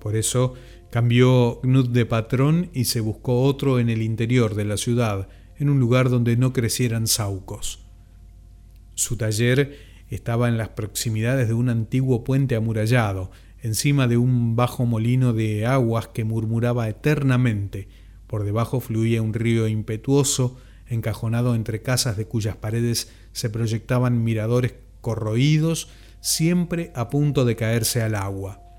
Por 0.00 0.16
eso 0.16 0.54
cambió 0.90 1.60
Knud 1.62 1.88
de 1.88 2.04
patrón 2.04 2.70
y 2.72 2.84
se 2.84 3.00
buscó 3.00 3.42
otro 3.42 3.78
en 3.78 3.88
el 3.88 4.02
interior 4.02 4.54
de 4.54 4.64
la 4.64 4.76
ciudad, 4.76 5.28
en 5.58 5.70
un 5.70 5.78
lugar 5.78 6.10
donde 6.10 6.36
no 6.36 6.52
crecieran 6.52 7.06
saucos. 7.06 7.80
Su 8.94 9.16
taller 9.16 9.78
estaba 10.08 10.48
en 10.48 10.58
las 10.58 10.70
proximidades 10.70 11.48
de 11.48 11.54
un 11.54 11.68
antiguo 11.68 12.24
puente 12.24 12.56
amurallado, 12.56 13.30
encima 13.62 14.08
de 14.08 14.16
un 14.16 14.56
bajo 14.56 14.84
molino 14.84 15.32
de 15.32 15.66
aguas 15.66 16.08
que 16.08 16.24
murmuraba 16.24 16.88
eternamente. 16.88 17.88
Por 18.26 18.44
debajo 18.44 18.80
fluía 18.80 19.22
un 19.22 19.34
río 19.34 19.68
impetuoso, 19.68 20.58
encajonado 20.88 21.54
entre 21.54 21.82
casas 21.82 22.16
de 22.16 22.26
cuyas 22.26 22.56
paredes 22.56 23.12
se 23.32 23.48
proyectaban 23.48 24.24
miradores 24.24 24.74
corroídos, 25.00 25.88
siempre 26.20 26.90
a 26.94 27.08
punto 27.10 27.44
de 27.44 27.56
caerse 27.56 28.02
al 28.02 28.16
agua. 28.16 28.69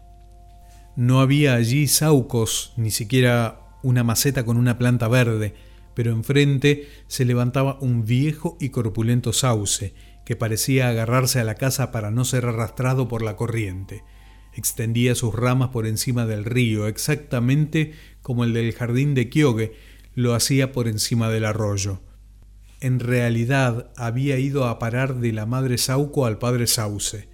No 1.02 1.20
había 1.20 1.56
allí 1.56 1.88
saucos, 1.88 2.74
ni 2.78 2.92
siquiera 2.92 3.80
una 3.82 4.04
maceta 4.04 4.46
con 4.46 4.56
una 4.56 4.78
planta 4.78 5.08
verde, 5.08 5.56
pero 5.96 6.12
enfrente 6.12 6.90
se 7.08 7.26
levantaba 7.26 7.80
un 7.82 8.06
viejo 8.06 8.56
y 8.62 8.70
corpulento 8.70 9.34
sauce, 9.34 9.96
que 10.26 10.36
parecía 10.36 10.90
agarrarse 10.90 11.40
a 11.40 11.44
la 11.44 11.56
casa 11.56 11.92
para 11.92 12.12
no 12.12 12.24
ser 12.24 12.46
arrastrado 12.46 13.08
por 13.08 13.24
la 13.24 13.36
corriente. 13.36 14.04
Extendía 14.54 15.16
sus 15.16 15.34
ramas 15.34 15.70
por 15.70 15.88
encima 15.88 16.28
del 16.28 16.46
río, 16.46 16.86
exactamente 16.86 17.94
como 18.22 18.44
el 18.44 18.54
del 18.54 18.72
jardín 18.72 19.16
de 19.16 19.28
Kyoge 19.28 19.74
lo 20.14 20.36
hacía 20.36 20.72
por 20.72 20.88
encima 20.88 21.32
del 21.32 21.46
arroyo. 21.46 22.04
En 22.80 23.00
realidad 23.00 23.92
había 23.98 24.38
ido 24.38 24.66
a 24.68 24.78
parar 24.78 25.16
de 25.16 25.32
la 25.32 25.48
madre 25.48 25.80
Sauco 25.80 26.28
al 26.28 26.38
padre 26.38 26.68
Sauce. 26.68 27.28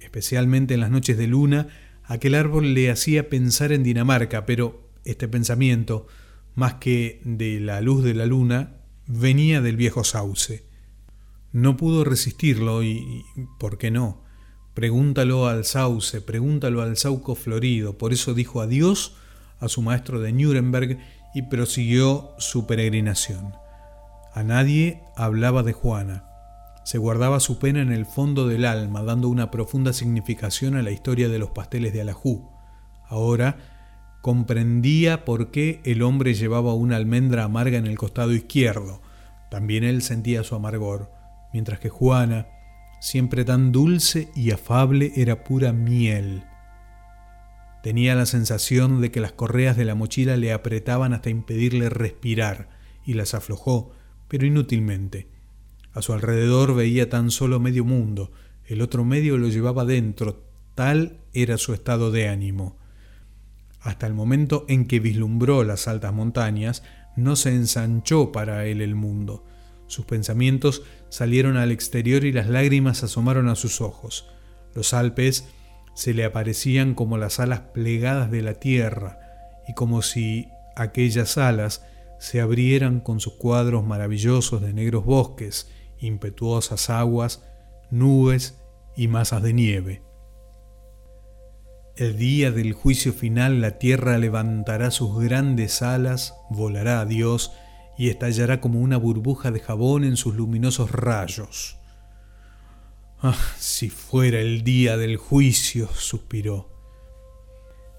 Especialmente 0.00 0.74
en 0.74 0.80
las 0.80 0.92
noches 0.92 1.18
de 1.18 1.26
luna, 1.26 1.66
aquel 2.08 2.34
árbol 2.34 2.74
le 2.74 2.90
hacía 2.90 3.28
pensar 3.28 3.70
en 3.70 3.84
Dinamarca, 3.84 4.44
pero 4.46 4.88
este 5.04 5.28
pensamiento, 5.28 6.06
más 6.54 6.74
que 6.74 7.20
de 7.24 7.60
la 7.60 7.80
luz 7.80 8.02
de 8.02 8.14
la 8.14 8.26
luna, 8.26 8.78
venía 9.06 9.60
del 9.60 9.76
viejo 9.76 10.02
Sauce. 10.02 10.64
No 11.52 11.76
pudo 11.76 12.04
resistirlo 12.04 12.82
y, 12.82 13.24
¿por 13.58 13.78
qué 13.78 13.90
no? 13.90 14.22
Pregúntalo 14.74 15.48
al 15.48 15.64
sauce, 15.64 16.20
pregúntalo 16.20 16.82
al 16.82 16.96
sauco 16.96 17.34
florido. 17.34 17.98
Por 17.98 18.12
eso 18.12 18.34
dijo 18.34 18.60
adiós 18.60 19.16
a 19.60 19.68
su 19.68 19.82
maestro 19.82 20.20
de 20.20 20.32
Nuremberg 20.32 20.98
y 21.34 21.42
prosiguió 21.42 22.30
su 22.38 22.66
peregrinación. 22.66 23.54
A 24.34 24.42
nadie 24.44 25.02
hablaba 25.16 25.62
de 25.62 25.72
Juana. 25.72 26.27
Se 26.88 26.96
guardaba 26.96 27.38
su 27.38 27.58
pena 27.58 27.82
en 27.82 27.92
el 27.92 28.06
fondo 28.06 28.48
del 28.48 28.64
alma, 28.64 29.02
dando 29.02 29.28
una 29.28 29.50
profunda 29.50 29.92
significación 29.92 30.74
a 30.74 30.80
la 30.80 30.90
historia 30.90 31.28
de 31.28 31.38
los 31.38 31.50
pasteles 31.50 31.92
de 31.92 32.00
Alajú. 32.00 32.48
Ahora 33.06 33.58
comprendía 34.22 35.26
por 35.26 35.50
qué 35.50 35.82
el 35.84 36.00
hombre 36.00 36.32
llevaba 36.32 36.72
una 36.72 36.96
almendra 36.96 37.44
amarga 37.44 37.76
en 37.76 37.86
el 37.86 37.98
costado 37.98 38.32
izquierdo. 38.32 39.02
También 39.50 39.84
él 39.84 40.00
sentía 40.00 40.42
su 40.44 40.54
amargor 40.54 41.12
mientras 41.52 41.78
que 41.78 41.90
Juana, 41.90 42.46
siempre 43.02 43.44
tan 43.44 43.70
dulce 43.70 44.30
y 44.34 44.50
afable, 44.52 45.12
era 45.14 45.44
pura 45.44 45.74
miel. 45.74 46.44
Tenía 47.82 48.14
la 48.14 48.24
sensación 48.24 49.02
de 49.02 49.10
que 49.10 49.20
las 49.20 49.32
correas 49.32 49.76
de 49.76 49.84
la 49.84 49.94
mochila 49.94 50.38
le 50.38 50.54
apretaban 50.54 51.12
hasta 51.12 51.28
impedirle 51.28 51.90
respirar, 51.90 52.70
y 53.04 53.12
las 53.12 53.34
aflojó, 53.34 53.92
pero 54.26 54.46
inútilmente. 54.46 55.37
A 55.98 56.02
su 56.02 56.12
alrededor 56.12 56.76
veía 56.76 57.10
tan 57.10 57.32
solo 57.32 57.58
medio 57.58 57.84
mundo, 57.84 58.30
el 58.66 58.82
otro 58.82 59.04
medio 59.04 59.36
lo 59.36 59.48
llevaba 59.48 59.84
dentro, 59.84 60.44
tal 60.76 61.18
era 61.32 61.58
su 61.58 61.74
estado 61.74 62.12
de 62.12 62.28
ánimo. 62.28 62.78
Hasta 63.80 64.06
el 64.06 64.14
momento 64.14 64.64
en 64.68 64.86
que 64.86 65.00
vislumbró 65.00 65.64
las 65.64 65.88
altas 65.88 66.12
montañas, 66.12 66.84
no 67.16 67.34
se 67.34 67.52
ensanchó 67.52 68.30
para 68.30 68.64
él 68.66 68.80
el 68.80 68.94
mundo. 68.94 69.44
Sus 69.88 70.04
pensamientos 70.04 70.84
salieron 71.08 71.56
al 71.56 71.72
exterior 71.72 72.24
y 72.24 72.30
las 72.30 72.46
lágrimas 72.46 73.02
asomaron 73.02 73.48
a 73.48 73.56
sus 73.56 73.80
ojos. 73.80 74.30
Los 74.76 74.94
Alpes 74.94 75.48
se 75.96 76.14
le 76.14 76.24
aparecían 76.24 76.94
como 76.94 77.18
las 77.18 77.40
alas 77.40 77.62
plegadas 77.74 78.30
de 78.30 78.42
la 78.42 78.54
tierra 78.54 79.18
y 79.66 79.74
como 79.74 80.02
si 80.02 80.46
aquellas 80.76 81.38
alas 81.38 81.84
se 82.20 82.40
abrieran 82.40 83.00
con 83.00 83.18
sus 83.18 83.32
cuadros 83.32 83.84
maravillosos 83.84 84.62
de 84.62 84.72
negros 84.72 85.04
bosques, 85.04 85.66
impetuosas 86.00 86.90
aguas, 86.90 87.44
nubes 87.90 88.60
y 88.96 89.08
masas 89.08 89.42
de 89.42 89.52
nieve. 89.52 90.02
El 91.96 92.16
día 92.16 92.52
del 92.52 92.74
juicio 92.74 93.12
final 93.12 93.60
la 93.60 93.78
tierra 93.78 94.18
levantará 94.18 94.92
sus 94.92 95.18
grandes 95.18 95.82
alas, 95.82 96.34
volará 96.48 97.00
a 97.00 97.06
Dios 97.06 97.52
y 97.96 98.08
estallará 98.08 98.60
como 98.60 98.80
una 98.80 98.96
burbuja 98.96 99.50
de 99.50 99.58
jabón 99.58 100.04
en 100.04 100.16
sus 100.16 100.36
luminosos 100.36 100.92
rayos. 100.92 101.76
Ah, 103.20 103.36
si 103.58 103.90
fuera 103.90 104.38
el 104.38 104.62
día 104.62 104.96
del 104.96 105.16
juicio, 105.16 105.88
suspiró. 105.92 106.70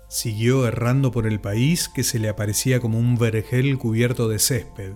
Siguió 0.08 0.66
errando 0.66 1.12
por 1.12 1.28
el 1.28 1.42
país 1.42 1.90
que 1.90 2.06
se 2.06 2.20
le 2.20 2.30
aparecía 2.30 2.80
como 2.80 2.98
un 2.98 3.18
vergel 3.18 3.78
cubierto 3.78 4.30
de 4.30 4.40
césped. 4.40 4.94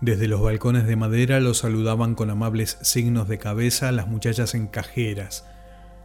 Desde 0.00 0.28
los 0.28 0.42
balcones 0.42 0.86
de 0.86 0.96
madera 0.96 1.40
lo 1.40 1.54
saludaban 1.54 2.14
con 2.14 2.30
amables 2.30 2.78
signos 2.82 3.28
de 3.28 3.38
cabeza 3.38 3.92
las 3.92 4.08
muchachas 4.08 4.54
en 4.54 4.66
cajeras. 4.66 5.46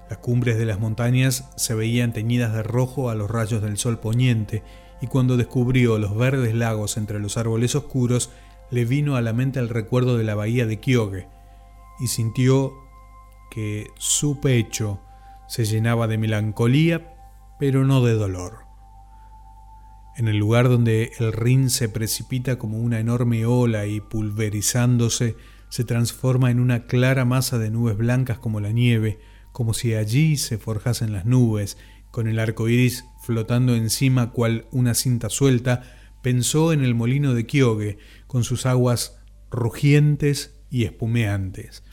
Las 0.10 0.20
cumbres 0.20 0.58
de 0.58 0.66
las 0.66 0.80
montañas 0.80 1.50
se 1.56 1.76
veían 1.76 2.14
teñidas 2.14 2.54
de 2.54 2.64
rojo 2.64 3.10
a 3.10 3.16
los 3.16 3.30
rayos 3.30 3.62
del 3.62 3.78
sol 3.78 4.00
poniente 4.00 4.64
y 5.02 5.08
cuando 5.08 5.38
descubrió 5.38 5.98
los 5.98 6.16
verdes 6.16 6.54
lagos 6.54 6.98
entre 6.98 7.20
los 7.20 7.38
árboles 7.38 7.76
oscuros, 7.76 8.32
le 8.72 8.86
vino 8.86 9.16
a 9.16 9.22
la 9.22 9.34
mente 9.34 9.60
el 9.60 9.70
recuerdo 9.70 10.18
de 10.18 10.24
la 10.24 10.36
bahía 10.36 10.66
de 10.66 10.80
Kyoge 10.80 11.28
y 12.00 12.08
sintió 12.08 12.74
que 13.50 13.88
su 13.98 14.40
pecho 14.40 15.02
se 15.48 15.66
llenaba 15.66 16.08
de 16.08 16.18
melancolía, 16.18 17.16
pero 17.60 17.84
no 17.86 18.02
de 18.04 18.14
dolor. 18.14 18.69
En 20.20 20.28
el 20.28 20.36
lugar 20.36 20.68
donde 20.68 21.14
el 21.18 21.32
Rin 21.32 21.70
se 21.70 21.88
precipita 21.88 22.58
como 22.58 22.78
una 22.78 23.00
enorme 23.00 23.46
ola 23.46 23.86
y 23.86 24.02
pulverizándose 24.02 25.38
se 25.70 25.86
transforma 25.86 26.52
en 26.52 26.60
una 26.60 26.88
clara 26.88 27.24
masa 27.24 27.58
de 27.58 27.72
nubes 27.72 27.96
blancas 27.96 28.38
como 28.38 28.60
la 28.60 28.74
nieve, 28.74 29.22
como 29.54 29.74
si 29.74 29.94
allí 29.94 30.36
se 30.36 30.58
forjasen 30.58 31.14
las 31.14 31.26
nubes 31.26 31.78
con 32.12 32.28
el 32.28 32.38
arco 32.40 32.68
iris 32.68 33.06
flotando 33.24 33.78
encima 33.78 34.32
cual 34.32 34.66
una 34.72 34.94
cinta 34.94 35.30
suelta, 35.30 35.84
pensó 36.22 36.74
en 36.74 36.84
el 36.84 36.96
molino 36.96 37.34
de 37.34 37.46
Kyoge, 37.46 37.98
con 38.28 38.44
sus 38.44 38.66
aguas 38.66 39.22
rugientes 39.50 40.54
y 40.70 40.84
espumeantes. 40.84 41.86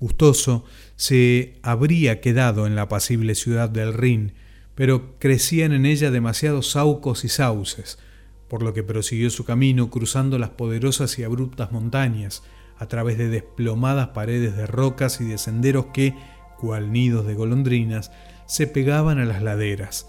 Gustoso 0.00 0.64
se 0.96 1.60
habría 1.62 2.20
quedado 2.20 2.66
en 2.66 2.74
la 2.74 2.82
apacible 2.82 3.36
ciudad 3.36 3.70
del 3.70 3.94
Rin, 3.94 4.34
pero 4.76 5.18
crecían 5.18 5.72
en 5.72 5.86
ella 5.86 6.12
demasiados 6.12 6.70
saucos 6.70 7.24
y 7.24 7.28
sauces, 7.28 7.98
por 8.46 8.62
lo 8.62 8.74
que 8.74 8.84
prosiguió 8.84 9.30
su 9.30 9.44
camino 9.44 9.90
cruzando 9.90 10.38
las 10.38 10.50
poderosas 10.50 11.18
y 11.18 11.24
abruptas 11.24 11.72
montañas, 11.72 12.44
a 12.78 12.86
través 12.86 13.16
de 13.16 13.28
desplomadas 13.28 14.08
paredes 14.08 14.54
de 14.54 14.66
rocas 14.66 15.20
y 15.20 15.24
de 15.24 15.38
senderos 15.38 15.86
que, 15.94 16.14
cual 16.60 16.92
nidos 16.92 17.26
de 17.26 17.34
golondrinas, 17.34 18.12
se 18.46 18.66
pegaban 18.66 19.18
a 19.18 19.24
las 19.24 19.42
laderas. 19.42 20.08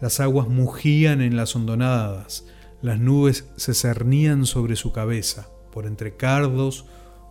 Las 0.00 0.18
aguas 0.18 0.48
mugían 0.48 1.20
en 1.20 1.36
las 1.36 1.54
hondonadas, 1.54 2.46
las 2.80 2.98
nubes 2.98 3.50
se 3.56 3.74
cernían 3.74 4.46
sobre 4.46 4.76
su 4.76 4.92
cabeza. 4.92 5.50
Por 5.70 5.86
entre 5.86 6.16
cardos, 6.16 6.86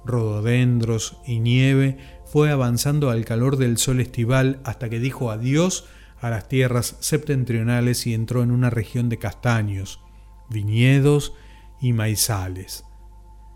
rododendros 0.06 1.18
y 1.26 1.40
nieve 1.40 1.98
fue 2.26 2.52
avanzando 2.52 3.10
al 3.10 3.26
calor 3.26 3.58
del 3.58 3.80
sol 3.80 4.00
estival 4.00 4.60
hasta 4.64 4.88
que 4.88 5.00
dijo 5.00 5.32
adiós 5.32 5.86
a 6.22 6.30
las 6.30 6.48
tierras 6.48 6.98
septentrionales 7.00 8.06
y 8.08 8.14
entró 8.14 8.44
en 8.44 8.52
una 8.52 8.70
región 8.70 9.10
de 9.10 9.18
castaños, 9.18 10.02
viñedos 10.50 11.34
y 11.82 11.94
maizales. 11.94 12.86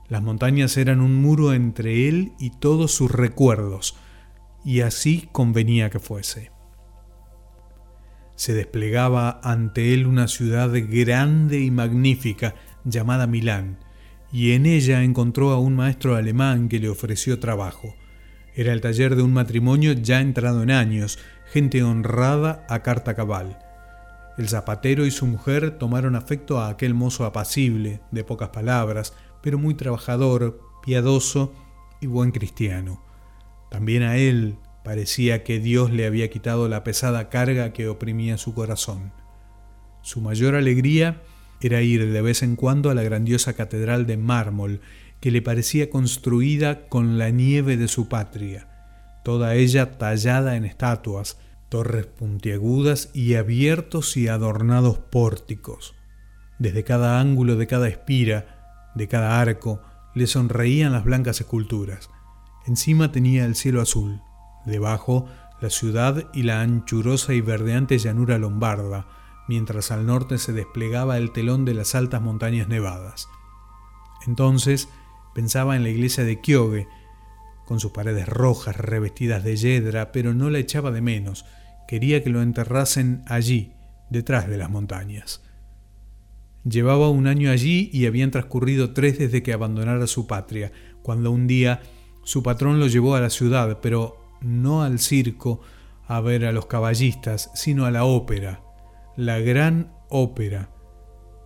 Las 0.10 0.22
montañas 0.22 0.78
eran 0.78 1.02
un 1.02 1.16
muro 1.16 1.54
entre 1.54 2.08
él 2.08 2.34
y 2.40 2.52
todos 2.52 2.92
sus 2.92 3.12
recuerdos, 3.12 3.96
y 4.64 4.82
así 4.82 5.30
convenía 5.32 5.90
que 5.90 6.00
fuese 6.00 6.54
se 8.36 8.54
desplegaba 8.54 9.40
ante 9.44 9.94
él 9.94 10.08
una 10.08 10.28
ciudad 10.28 10.72
grande 10.74 11.60
y 11.60 11.72
magnífica 11.72 12.56
llamada 12.84 13.28
Milán, 13.28 13.78
y 14.32 14.54
en 14.54 14.66
ella 14.66 15.04
encontró 15.04 15.52
a 15.52 15.60
un 15.60 15.76
maestro 15.76 16.16
alemán 16.16 16.68
que 16.68 16.80
le 16.80 16.90
ofreció 16.90 17.40
trabajo. 17.40 17.96
Era 18.56 18.74
el 18.74 18.82
taller 18.82 19.16
de 19.16 19.22
un 19.22 19.34
matrimonio 19.34 19.94
ya 19.94 20.20
entrado 20.20 20.64
en 20.64 20.72
años, 20.72 21.20
gente 21.54 21.84
honrada 21.84 22.66
a 22.68 22.82
carta 22.82 23.14
cabal. 23.14 23.60
El 24.38 24.50
zapatero 24.50 25.06
y 25.06 25.12
su 25.12 25.28
mujer 25.28 25.78
tomaron 25.78 26.16
afecto 26.16 26.60
a 26.60 26.68
aquel 26.68 26.94
mozo 26.94 27.26
apacible, 27.26 28.02
de 28.12 28.24
pocas 28.24 28.50
palabras, 28.50 29.14
pero 29.42 29.60
muy 29.60 29.76
trabajador, 29.76 30.60
piadoso 30.84 31.54
y 32.02 32.08
buen 32.08 32.32
cristiano. 32.32 33.04
También 33.70 34.04
a 34.04 34.18
él, 34.18 34.58
Parecía 34.84 35.46
que 35.46 35.60
Dios 35.60 35.92
le 35.92 36.06
había 36.06 36.30
quitado 36.30 36.68
la 36.68 36.84
pesada 36.84 37.30
carga 37.30 37.72
que 37.72 37.88
oprimía 37.88 38.38
su 38.38 38.54
corazón. 38.54 39.14
Su 40.02 40.20
mayor 40.20 40.56
alegría 40.56 41.22
era 41.62 41.82
ir 41.82 42.12
de 42.12 42.22
vez 42.22 42.44
en 42.44 42.58
cuando 42.58 42.90
a 42.90 42.94
la 42.94 43.04
grandiosa 43.04 43.54
catedral 43.54 44.06
de 44.06 44.18
mármol, 44.18 44.82
que 45.22 45.32
le 45.32 45.42
parecía 45.42 45.90
construida 45.90 46.88
con 46.90 47.18
la 47.18 47.30
nieve 47.30 47.78
de 47.78 47.88
su 47.88 48.10
patria, 48.10 48.68
toda 49.24 49.56
ella 49.56 49.98
tallada 49.98 50.58
en 50.58 50.66
estatuas, 50.66 51.38
torres 51.74 52.06
puntiagudas 52.06 53.10
y 53.16 53.34
abiertos 53.34 54.16
y 54.16 54.28
adornados 54.28 55.00
pórticos. 55.00 55.96
Desde 56.60 56.84
cada 56.84 57.20
ángulo 57.20 57.56
de 57.56 57.66
cada 57.66 57.88
espira, 57.88 58.92
de 58.94 59.08
cada 59.08 59.42
arco, 59.42 59.82
le 60.14 60.28
sonreían 60.28 60.94
las 60.94 61.04
blancas 61.04 61.42
esculturas. 61.42 62.12
Encima 62.68 63.12
tenía 63.12 63.46
el 63.46 63.56
cielo 63.56 63.82
azul, 63.82 64.22
debajo 64.68 65.26
la 65.62 65.72
ciudad 65.72 66.30
y 66.32 66.44
la 66.44 66.62
anchurosa 66.62 67.34
y 67.34 67.42
verdeante 67.42 67.98
llanura 67.98 68.38
lombarda, 68.38 69.08
mientras 69.48 69.90
al 69.90 70.06
norte 70.06 70.38
se 70.38 70.54
desplegaba 70.54 71.18
el 71.18 71.32
telón 71.32 71.66
de 71.66 71.74
las 71.74 71.96
altas 71.96 72.22
montañas 72.22 72.68
nevadas. 72.68 73.30
Entonces 74.28 74.90
pensaba 75.34 75.76
en 75.76 75.82
la 75.82 75.90
iglesia 75.90 76.24
de 76.24 76.40
Kyoge, 76.40 76.88
con 77.66 77.80
sus 77.80 77.94
paredes 77.94 78.28
rojas 78.30 78.78
revestidas 78.78 79.44
de 79.44 79.56
yedra, 79.56 80.12
pero 80.12 80.36
no 80.36 80.52
la 80.52 80.60
echaba 80.60 80.92
de 80.92 81.02
menos, 81.02 81.46
quería 81.88 82.24
que 82.24 82.30
lo 82.30 82.42
enterrasen 82.42 83.24
allí, 83.28 83.74
detrás 84.10 84.48
de 84.48 84.58
las 84.58 84.70
montañas. 84.70 85.42
Llevaba 86.64 87.10
un 87.10 87.28
año 87.28 87.52
allí 87.52 87.90
y 87.92 88.06
habían 88.06 88.32
transcurrido 88.32 88.94
tres 88.94 89.20
desde 89.20 89.44
que 89.44 89.54
abandonara 89.54 90.08
su 90.08 90.28
patria, 90.28 90.72
cuando 91.02 91.32
un 91.32 91.48
día 91.48 91.82
su 92.24 92.42
patrón 92.42 92.80
lo 92.80 92.88
llevó 92.88 93.16
a 93.16 93.22
la 93.22 93.30
ciudad, 93.30 93.80
pero 93.82 94.18
no 94.42 94.82
al 94.82 95.00
circo 95.00 95.62
a 96.08 96.22
ver 96.22 96.46
a 96.46 96.52
los 96.52 96.68
caballistas, 96.68 97.52
sino 97.54 97.86
a 97.86 97.92
la 97.92 98.06
ópera, 98.06 98.62
la 99.18 99.40
gran 99.40 99.92
ópera, 100.10 100.70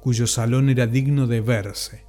cuyo 0.01 0.27
salón 0.27 0.69
era 0.69 0.87
digno 0.87 1.25
de 1.25 1.41
verse. 1.41 2.05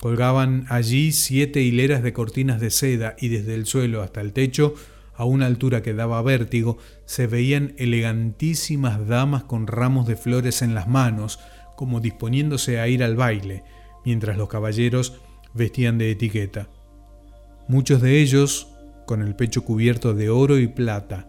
Colgaban 0.00 0.66
allí 0.68 1.12
siete 1.12 1.60
hileras 1.60 2.02
de 2.02 2.12
cortinas 2.12 2.60
de 2.60 2.70
seda 2.70 3.14
y 3.18 3.28
desde 3.28 3.54
el 3.54 3.66
suelo 3.66 4.02
hasta 4.02 4.20
el 4.20 4.32
techo, 4.32 4.74
a 5.14 5.24
una 5.24 5.46
altura 5.46 5.82
que 5.82 5.92
daba 5.92 6.22
vértigo, 6.22 6.78
se 7.12 7.26
veían 7.26 7.74
elegantísimas 7.76 9.06
damas 9.06 9.44
con 9.44 9.66
ramos 9.66 10.06
de 10.06 10.16
flores 10.16 10.62
en 10.62 10.74
las 10.74 10.88
manos, 10.88 11.40
como 11.76 12.00
disponiéndose 12.00 12.80
a 12.80 12.88
ir 12.88 13.04
al 13.04 13.16
baile, 13.16 13.64
mientras 14.02 14.38
los 14.38 14.48
caballeros 14.48 15.20
vestían 15.52 15.98
de 15.98 16.10
etiqueta. 16.10 16.70
Muchos 17.68 18.00
de 18.00 18.22
ellos 18.22 18.68
con 19.06 19.20
el 19.20 19.36
pecho 19.36 19.62
cubierto 19.62 20.14
de 20.14 20.30
oro 20.30 20.56
y 20.56 20.68
plata. 20.68 21.28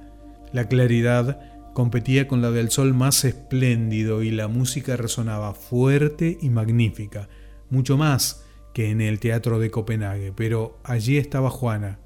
La 0.54 0.70
claridad 0.70 1.74
competía 1.74 2.30
con 2.30 2.42
la 2.42 2.52
del 2.52 2.72
sol 2.72 2.94
más 2.94 3.26
espléndido 3.26 4.24
y 4.24 4.32
la 4.32 4.48
música 4.48 4.96
resonaba 4.96 5.54
fuerte 5.54 6.38
y 6.42 6.50
magnífica, 6.50 7.28
mucho 7.70 7.98
más 7.98 8.46
que 8.74 8.90
en 8.90 9.02
el 9.02 9.20
teatro 9.20 9.60
de 9.60 9.70
Copenhague, 9.70 10.32
pero 10.32 10.80
allí 10.86 11.18
estaba 11.18 11.50
Juana. 11.50 12.00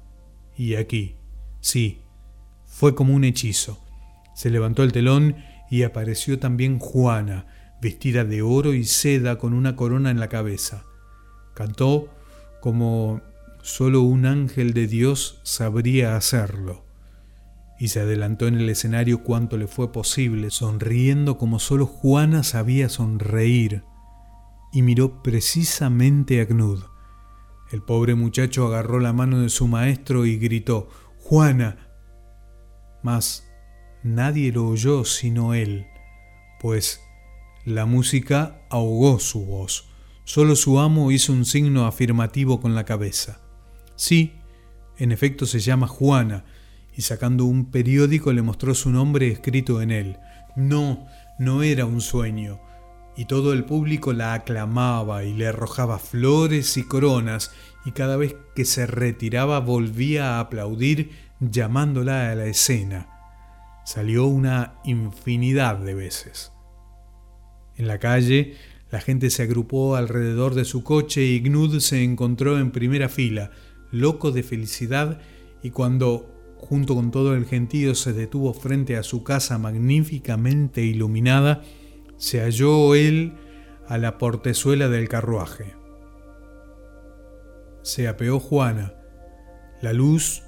Y 0.56 0.74
aquí, 0.74 1.14
sí, 1.60 2.00
fue 2.68 2.94
como 2.94 3.14
un 3.14 3.24
hechizo. 3.24 3.82
Se 4.34 4.50
levantó 4.50 4.84
el 4.84 4.92
telón 4.92 5.36
y 5.70 5.82
apareció 5.82 6.38
también 6.38 6.78
Juana, 6.78 7.46
vestida 7.80 8.24
de 8.24 8.42
oro 8.42 8.74
y 8.74 8.84
seda 8.84 9.38
con 9.38 9.52
una 9.52 9.74
corona 9.74 10.10
en 10.10 10.20
la 10.20 10.28
cabeza. 10.28 10.84
Cantó 11.54 12.08
como 12.60 13.20
solo 13.62 14.02
un 14.02 14.26
ángel 14.26 14.74
de 14.74 14.86
Dios 14.86 15.40
sabría 15.42 16.16
hacerlo. 16.16 16.84
Y 17.80 17.88
se 17.88 18.00
adelantó 18.00 18.46
en 18.46 18.56
el 18.56 18.68
escenario 18.68 19.22
cuanto 19.22 19.56
le 19.56 19.66
fue 19.66 19.92
posible, 19.92 20.50
sonriendo 20.50 21.38
como 21.38 21.58
solo 21.58 21.86
Juana 21.86 22.42
sabía 22.42 22.88
sonreír, 22.88 23.82
y 24.72 24.82
miró 24.82 25.22
precisamente 25.22 26.40
a 26.40 26.46
Knud. 26.46 26.82
El 27.70 27.82
pobre 27.82 28.14
muchacho 28.14 28.66
agarró 28.66 28.98
la 28.98 29.12
mano 29.12 29.40
de 29.40 29.48
su 29.48 29.68
maestro 29.68 30.26
y 30.26 30.38
gritó, 30.38 30.88
Juana. 31.18 31.87
Mas 33.02 33.48
nadie 34.02 34.52
lo 34.52 34.66
oyó 34.66 35.04
sino 35.04 35.54
él, 35.54 35.86
pues 36.60 37.00
la 37.64 37.86
música 37.86 38.60
ahogó 38.70 39.18
su 39.20 39.44
voz. 39.44 39.88
Solo 40.24 40.56
su 40.56 40.78
amo 40.78 41.10
hizo 41.10 41.32
un 41.32 41.44
signo 41.44 41.86
afirmativo 41.86 42.60
con 42.60 42.74
la 42.74 42.84
cabeza. 42.84 43.40
Sí, 43.96 44.34
en 44.98 45.12
efecto 45.12 45.46
se 45.46 45.60
llama 45.60 45.86
Juana, 45.86 46.44
y 46.96 47.02
sacando 47.02 47.44
un 47.44 47.70
periódico 47.70 48.32
le 48.32 48.42
mostró 48.42 48.74
su 48.74 48.90
nombre 48.90 49.28
escrito 49.28 49.80
en 49.80 49.90
él. 49.90 50.18
No, 50.56 51.06
no 51.38 51.62
era 51.62 51.86
un 51.86 52.00
sueño. 52.00 52.60
Y 53.16 53.26
todo 53.26 53.52
el 53.52 53.64
público 53.64 54.12
la 54.12 54.34
aclamaba 54.34 55.24
y 55.24 55.32
le 55.32 55.46
arrojaba 55.46 55.98
flores 55.98 56.76
y 56.76 56.82
coronas, 56.82 57.52
y 57.84 57.92
cada 57.92 58.16
vez 58.16 58.36
que 58.54 58.64
se 58.64 58.86
retiraba 58.86 59.60
volvía 59.60 60.36
a 60.36 60.40
aplaudir 60.40 61.27
llamándola 61.40 62.30
a 62.30 62.34
la 62.34 62.46
escena. 62.46 63.08
Salió 63.84 64.26
una 64.26 64.74
infinidad 64.84 65.78
de 65.78 65.94
veces. 65.94 66.52
En 67.76 67.86
la 67.86 67.98
calle, 67.98 68.56
la 68.90 69.00
gente 69.00 69.30
se 69.30 69.42
agrupó 69.42 69.96
alrededor 69.96 70.54
de 70.54 70.64
su 70.64 70.82
coche 70.82 71.22
y 71.22 71.40
Gnud 71.40 71.78
se 71.80 72.02
encontró 72.02 72.58
en 72.58 72.70
primera 72.70 73.08
fila, 73.08 73.50
loco 73.90 74.30
de 74.30 74.42
felicidad, 74.42 75.20
y 75.62 75.70
cuando, 75.70 76.56
junto 76.58 76.94
con 76.94 77.10
todo 77.10 77.34
el 77.34 77.46
gentío, 77.46 77.94
se 77.94 78.12
detuvo 78.12 78.52
frente 78.54 78.96
a 78.96 79.02
su 79.02 79.24
casa 79.24 79.58
magníficamente 79.58 80.82
iluminada, 80.82 81.62
se 82.16 82.40
halló 82.40 82.94
él 82.94 83.34
a 83.86 83.96
la 83.98 84.18
portezuela 84.18 84.88
del 84.88 85.08
carruaje. 85.08 85.74
Se 87.82 88.08
apeó 88.08 88.40
Juana. 88.40 88.94
La 89.80 89.92
luz 89.92 90.42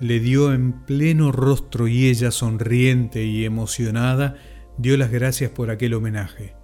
le 0.00 0.20
dio 0.20 0.52
en 0.52 0.72
pleno 0.84 1.32
rostro 1.32 1.88
y 1.88 2.08
ella, 2.08 2.30
sonriente 2.30 3.24
y 3.24 3.44
emocionada, 3.44 4.36
dio 4.76 4.96
las 4.96 5.10
gracias 5.10 5.50
por 5.50 5.70
aquel 5.70 5.94
homenaje. 5.94 6.54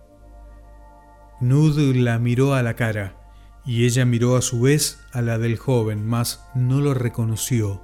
Nud 1.41 1.79
la 1.97 2.19
miró 2.19 2.55
a 2.55 2.63
la 2.63 2.75
cara, 2.75 3.17
y 3.65 3.87
ella 3.87 4.05
miró 4.05 4.37
a 4.37 4.43
su 4.43 4.61
vez 4.61 5.01
a 5.13 5.23
la 5.23 5.39
del 5.39 5.57
joven, 5.57 6.07
mas 6.07 6.45
no 6.55 6.81
lo 6.81 6.93
reconoció. 6.95 7.83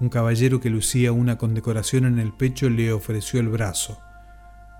Un 0.00 0.08
caballero 0.08 0.60
que 0.60 0.70
lucía 0.70 1.12
una 1.12 1.38
condecoración 1.38 2.04
en 2.04 2.18
el 2.18 2.32
pecho 2.32 2.68
le 2.68 2.92
ofreció 2.92 3.40
el 3.40 3.48
brazo. 3.48 4.00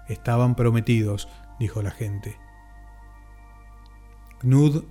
Estaban 0.09 0.57
prometidos, 0.57 1.29
dijo 1.61 1.81
la 1.81 1.93
gente. 1.93 2.37
Knud 4.41 4.85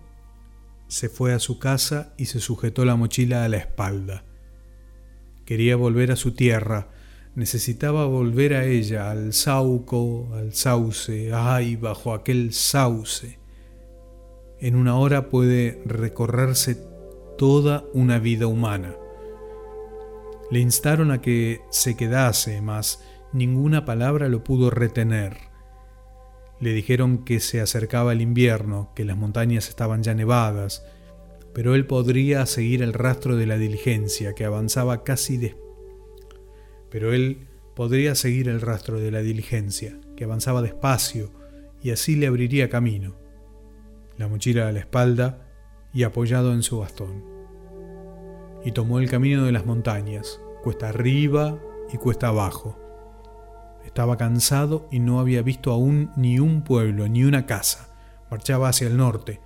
se 0.87 1.09
fue 1.09 1.33
a 1.33 1.39
su 1.39 1.59
casa 1.59 2.13
y 2.17 2.25
se 2.25 2.39
sujetó 2.39 2.85
la 2.85 2.95
mochila 2.95 3.43
a 3.43 3.49
la 3.49 3.57
espalda. 3.57 4.23
Quería 5.51 5.75
volver 5.75 6.13
a 6.13 6.15
su 6.15 6.31
tierra, 6.31 6.87
necesitaba 7.35 8.05
volver 8.05 8.53
a 8.53 8.63
ella, 8.63 9.11
al 9.11 9.33
sauco, 9.33 10.29
al 10.33 10.53
sauce, 10.53 11.33
ay, 11.33 11.75
bajo 11.75 12.13
aquel 12.13 12.53
sauce. 12.53 13.37
En 14.61 14.77
una 14.77 14.95
hora 14.95 15.29
puede 15.29 15.81
recorrerse 15.85 16.77
toda 17.37 17.83
una 17.93 18.17
vida 18.17 18.47
humana. 18.47 18.95
Le 20.51 20.61
instaron 20.61 21.11
a 21.11 21.19
que 21.19 21.59
se 21.69 21.97
quedase, 21.97 22.61
mas 22.61 23.03
ninguna 23.33 23.83
palabra 23.83 24.29
lo 24.29 24.45
pudo 24.45 24.69
retener. 24.69 25.35
Le 26.61 26.71
dijeron 26.71 27.25
que 27.25 27.41
se 27.41 27.59
acercaba 27.59 28.13
el 28.13 28.21
invierno, 28.21 28.93
que 28.95 29.03
las 29.03 29.17
montañas 29.17 29.67
estaban 29.67 30.01
ya 30.01 30.13
nevadas, 30.13 30.85
pero 31.53 31.75
él 31.75 31.85
podría 31.85 32.45
seguir 32.45 32.81
el 32.81 32.93
rastro 32.93 33.35
de 33.35 33.45
la 33.45 33.57
diligencia 33.57 34.33
que 34.33 34.45
avanzaba 34.45 35.03
casi 35.03 35.37
de 35.37 35.55
pero 36.91 37.13
él 37.13 37.47
podría 37.73 38.13
seguir 38.13 38.49
el 38.49 38.61
rastro 38.61 38.99
de 38.99 39.09
la 39.09 39.21
diligencia, 39.21 39.97
que 40.15 40.25
avanzaba 40.25 40.61
despacio, 40.61 41.31
y 41.81 41.89
así 41.91 42.15
le 42.15 42.27
abriría 42.27 42.69
camino, 42.69 43.15
la 44.17 44.27
mochila 44.27 44.67
a 44.67 44.71
la 44.71 44.81
espalda 44.81 45.47
y 45.93 46.03
apoyado 46.03 46.53
en 46.53 46.61
su 46.61 46.79
bastón. 46.79 47.23
Y 48.63 48.73
tomó 48.73 48.99
el 48.99 49.09
camino 49.09 49.45
de 49.45 49.53
las 49.53 49.65
montañas, 49.65 50.39
cuesta 50.61 50.89
arriba 50.89 51.59
y 51.91 51.97
cuesta 51.97 52.27
abajo. 52.27 52.77
Estaba 53.85 54.17
cansado 54.17 54.87
y 54.91 54.99
no 54.99 55.19
había 55.19 55.41
visto 55.41 55.71
aún 55.71 56.11
ni 56.15 56.39
un 56.39 56.63
pueblo, 56.63 57.07
ni 57.07 57.23
una 57.23 57.45
casa. 57.45 57.95
Marchaba 58.29 58.69
hacia 58.69 58.87
el 58.87 58.97
norte. 58.97 59.41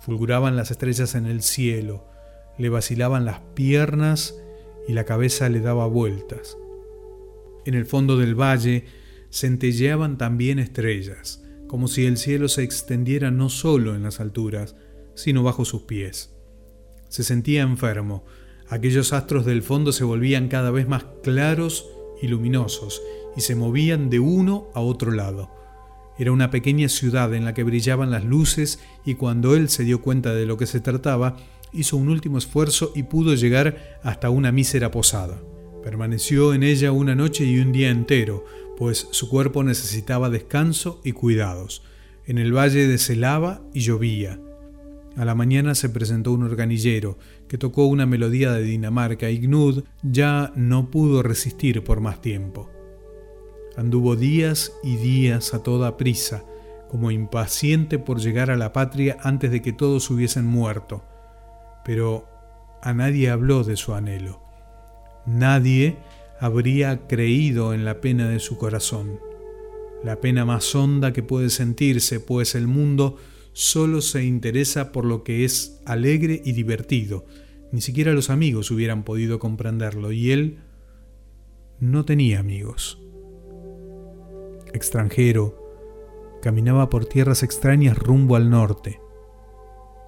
Fulguraban 0.00 0.56
las 0.56 0.70
estrellas 0.70 1.14
en 1.14 1.26
el 1.26 1.42
cielo, 1.42 2.06
le 2.58 2.68
vacilaban 2.68 3.24
las 3.24 3.40
piernas 3.54 4.34
y 4.86 4.92
la 4.92 5.04
cabeza 5.04 5.48
le 5.48 5.60
daba 5.60 5.86
vueltas. 5.86 6.56
En 7.64 7.74
el 7.74 7.86
fondo 7.86 8.16
del 8.16 8.34
valle 8.34 8.84
centelleaban 9.30 10.18
también 10.18 10.58
estrellas, 10.58 11.44
como 11.66 11.88
si 11.88 12.06
el 12.06 12.16
cielo 12.16 12.48
se 12.48 12.62
extendiera 12.62 13.30
no 13.30 13.50
solo 13.50 13.94
en 13.94 14.02
las 14.02 14.20
alturas, 14.20 14.74
sino 15.14 15.42
bajo 15.42 15.64
sus 15.64 15.82
pies. 15.82 16.34
Se 17.08 17.22
sentía 17.22 17.62
enfermo, 17.62 18.24
aquellos 18.68 19.12
astros 19.12 19.44
del 19.44 19.62
fondo 19.62 19.92
se 19.92 20.04
volvían 20.04 20.48
cada 20.48 20.70
vez 20.70 20.88
más 20.88 21.04
claros 21.22 21.90
y 22.22 22.28
luminosos, 22.28 23.02
y 23.36 23.42
se 23.42 23.54
movían 23.54 24.10
de 24.10 24.18
uno 24.18 24.68
a 24.74 24.80
otro 24.80 25.10
lado. 25.10 25.50
Era 26.18 26.32
una 26.32 26.50
pequeña 26.50 26.88
ciudad 26.88 27.32
en 27.34 27.44
la 27.44 27.54
que 27.54 27.62
brillaban 27.62 28.10
las 28.10 28.24
luces 28.24 28.80
y 29.04 29.14
cuando 29.14 29.54
él 29.54 29.68
se 29.68 29.84
dio 29.84 30.02
cuenta 30.02 30.34
de 30.34 30.46
lo 30.46 30.56
que 30.56 30.66
se 30.66 30.80
trataba, 30.80 31.36
hizo 31.72 31.96
un 31.96 32.08
último 32.08 32.38
esfuerzo 32.38 32.92
y 32.94 33.04
pudo 33.04 33.34
llegar 33.34 33.98
hasta 34.02 34.30
una 34.30 34.50
mísera 34.50 34.90
posada. 34.90 35.40
Permaneció 35.82 36.54
en 36.54 36.64
ella 36.64 36.92
una 36.92 37.14
noche 37.14 37.44
y 37.44 37.60
un 37.60 37.72
día 37.72 37.90
entero, 37.90 38.44
pues 38.76 39.08
su 39.12 39.28
cuerpo 39.28 39.62
necesitaba 39.62 40.28
descanso 40.28 41.00
y 41.04 41.12
cuidados. 41.12 41.82
En 42.26 42.38
el 42.38 42.52
valle 42.52 42.86
deshelaba 42.86 43.62
y 43.72 43.80
llovía. 43.80 44.40
A 45.16 45.24
la 45.24 45.34
mañana 45.34 45.74
se 45.74 45.88
presentó 45.88 46.32
un 46.32 46.42
organillero 46.42 47.18
que 47.48 47.58
tocó 47.58 47.86
una 47.86 48.06
melodía 48.06 48.52
de 48.52 48.62
Dinamarca 48.62 49.30
y 49.30 49.38
Gnud 49.38 49.84
ya 50.02 50.52
no 50.54 50.90
pudo 50.90 51.22
resistir 51.22 51.82
por 51.82 52.00
más 52.00 52.20
tiempo. 52.20 52.70
Anduvo 53.78 54.16
días 54.16 54.72
y 54.82 54.96
días 54.96 55.54
a 55.54 55.62
toda 55.62 55.96
prisa, 55.96 56.44
como 56.90 57.12
impaciente 57.12 58.00
por 58.00 58.18
llegar 58.18 58.50
a 58.50 58.56
la 58.56 58.72
patria 58.72 59.18
antes 59.22 59.52
de 59.52 59.62
que 59.62 59.72
todos 59.72 60.10
hubiesen 60.10 60.44
muerto. 60.44 61.04
Pero 61.84 62.26
a 62.82 62.92
nadie 62.92 63.30
habló 63.30 63.62
de 63.62 63.76
su 63.76 63.94
anhelo. 63.94 64.42
Nadie 65.26 65.96
habría 66.40 67.06
creído 67.06 67.72
en 67.72 67.84
la 67.84 68.00
pena 68.00 68.28
de 68.28 68.40
su 68.40 68.58
corazón. 68.58 69.20
La 70.02 70.16
pena 70.16 70.44
más 70.44 70.74
honda 70.74 71.12
que 71.12 71.22
puede 71.22 71.48
sentirse, 71.48 72.18
pues 72.18 72.56
el 72.56 72.66
mundo 72.66 73.14
solo 73.52 74.00
se 74.00 74.24
interesa 74.24 74.90
por 74.90 75.04
lo 75.04 75.22
que 75.22 75.44
es 75.44 75.80
alegre 75.84 76.42
y 76.44 76.50
divertido. 76.50 77.26
Ni 77.70 77.80
siquiera 77.80 78.12
los 78.12 78.28
amigos 78.28 78.72
hubieran 78.72 79.04
podido 79.04 79.38
comprenderlo, 79.38 80.10
y 80.10 80.32
él 80.32 80.58
no 81.78 82.04
tenía 82.04 82.40
amigos 82.40 82.98
extranjero, 84.72 85.68
caminaba 86.42 86.88
por 86.88 87.06
tierras 87.06 87.42
extrañas 87.42 87.98
rumbo 87.98 88.36
al 88.36 88.50
norte. 88.50 89.00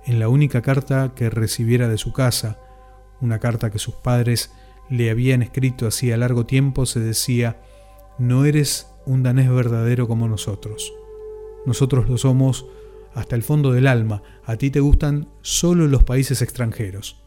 En 0.05 0.19
la 0.19 0.29
única 0.29 0.63
carta 0.63 1.13
que 1.15 1.31
recibiera 1.31 1.89
de 1.89 1.99
su 1.99 2.13
casa, 2.13 2.61
una 3.21 3.39
carta 3.39 3.71
que 3.71 3.79
sus 3.79 3.95
padres 3.95 4.53
le 4.89 5.11
habían 5.11 5.43
escrito 5.43 5.87
hacía 5.87 6.17
largo 6.17 6.47
tiempo, 6.47 6.87
se 6.87 7.01
decía, 7.01 7.63
no 8.19 8.45
eres 8.45 8.89
un 9.07 9.23
danés 9.23 9.51
verdadero 9.51 10.09
como 10.09 10.29
nosotros. 10.29 10.93
Nosotros 11.67 12.09
lo 12.09 12.19
somos 12.19 12.67
hasta 13.15 13.37
el 13.37 13.43
fondo 13.43 13.73
del 13.73 13.87
alma, 13.87 14.23
a 14.45 14.57
ti 14.57 14.71
te 14.71 14.81
gustan 14.81 15.29
solo 15.43 15.87
los 15.87 16.05
países 16.05 16.43
extranjeros. 16.43 17.23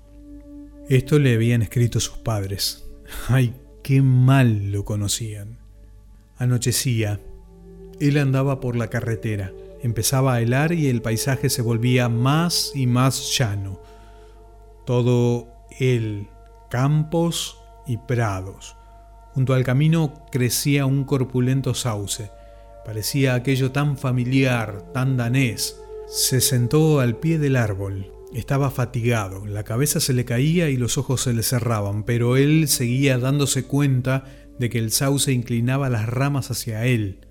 Esto 0.89 1.19
le 1.19 1.33
habían 1.35 1.61
escrito 1.61 1.99
sus 1.99 2.17
padres. 2.17 2.85
Ay, 3.27 3.53
qué 3.83 4.01
mal 4.01 4.71
lo 4.71 4.85
conocían. 4.85 5.62
Anochecía. 6.37 7.19
Él 7.99 8.17
andaba 8.17 8.59
por 8.59 8.75
la 8.75 8.89
carretera. 8.89 9.51
Empezaba 9.81 10.33
a 10.33 10.41
helar 10.41 10.71
y 10.73 10.87
el 10.87 11.01
paisaje 11.01 11.49
se 11.49 11.61
volvía 11.61 12.09
más 12.09 12.71
y 12.73 12.87
más 12.87 13.37
llano. 13.37 13.81
Todo 14.85 15.47
él, 15.79 16.27
campos 16.69 17.57
y 17.85 17.97
prados. 17.97 18.75
Junto 19.33 19.53
al 19.53 19.63
camino 19.63 20.25
crecía 20.31 20.85
un 20.85 21.03
corpulento 21.03 21.73
sauce. 21.73 22.29
Parecía 22.85 23.33
aquello 23.33 23.71
tan 23.71 23.97
familiar, 23.97 24.91
tan 24.93 25.17
danés. 25.17 25.79
Se 26.07 26.41
sentó 26.41 26.99
al 26.99 27.17
pie 27.17 27.39
del 27.39 27.55
árbol. 27.55 28.11
Estaba 28.33 28.71
fatigado, 28.71 29.45
la 29.45 29.63
cabeza 29.63 29.99
se 29.99 30.13
le 30.13 30.25
caía 30.25 30.69
y 30.69 30.77
los 30.77 30.97
ojos 30.97 31.21
se 31.21 31.33
le 31.33 31.43
cerraban, 31.43 32.03
pero 32.03 32.35
él 32.35 32.67
seguía 32.67 33.19
dándose 33.19 33.65
cuenta 33.65 34.25
de 34.59 34.69
que 34.69 34.79
el 34.79 34.91
sauce 34.91 35.31
inclinaba 35.31 35.89
las 35.89 36.07
ramas 36.07 36.51
hacia 36.51 36.85
él. 36.85 37.27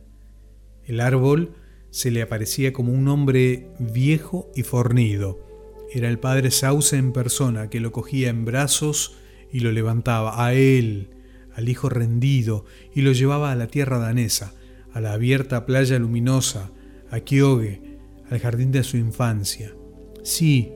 El 0.84 1.00
árbol 1.00 1.54
se 1.90 2.10
le 2.10 2.22
aparecía 2.22 2.72
como 2.72 2.92
un 2.92 3.06
hombre 3.08 3.68
viejo 3.78 4.50
y 4.56 4.62
fornido. 4.62 5.46
Era 5.92 6.08
el 6.08 6.18
padre 6.18 6.50
Sauce 6.50 6.96
en 6.96 7.12
persona 7.12 7.68
que 7.68 7.80
lo 7.80 7.92
cogía 7.92 8.30
en 8.30 8.46
brazos 8.46 9.16
y 9.52 9.60
lo 9.60 9.72
levantaba 9.72 10.44
a 10.44 10.54
él, 10.54 11.10
al 11.54 11.68
hijo 11.68 11.90
rendido, 11.90 12.64
y 12.94 13.02
lo 13.02 13.12
llevaba 13.12 13.52
a 13.52 13.56
la 13.56 13.66
tierra 13.66 13.98
danesa, 13.98 14.54
a 14.94 15.02
la 15.02 15.12
abierta 15.12 15.66
playa 15.66 15.98
luminosa, 15.98 16.70
a 17.10 17.20
Kyoge, 17.20 17.82
al 18.30 18.38
jardín 18.38 18.72
de 18.72 18.84
su 18.84 18.96
infancia. 18.96 19.74
Sí, 20.22 20.72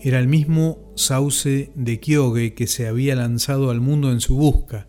era 0.00 0.20
el 0.20 0.28
mismo 0.28 0.92
Sauce 0.94 1.72
de 1.74 2.00
Kyoge 2.00 2.54
que 2.54 2.68
se 2.68 2.86
había 2.86 3.16
lanzado 3.16 3.70
al 3.70 3.80
mundo 3.80 4.12
en 4.12 4.20
su 4.20 4.36
busca, 4.36 4.88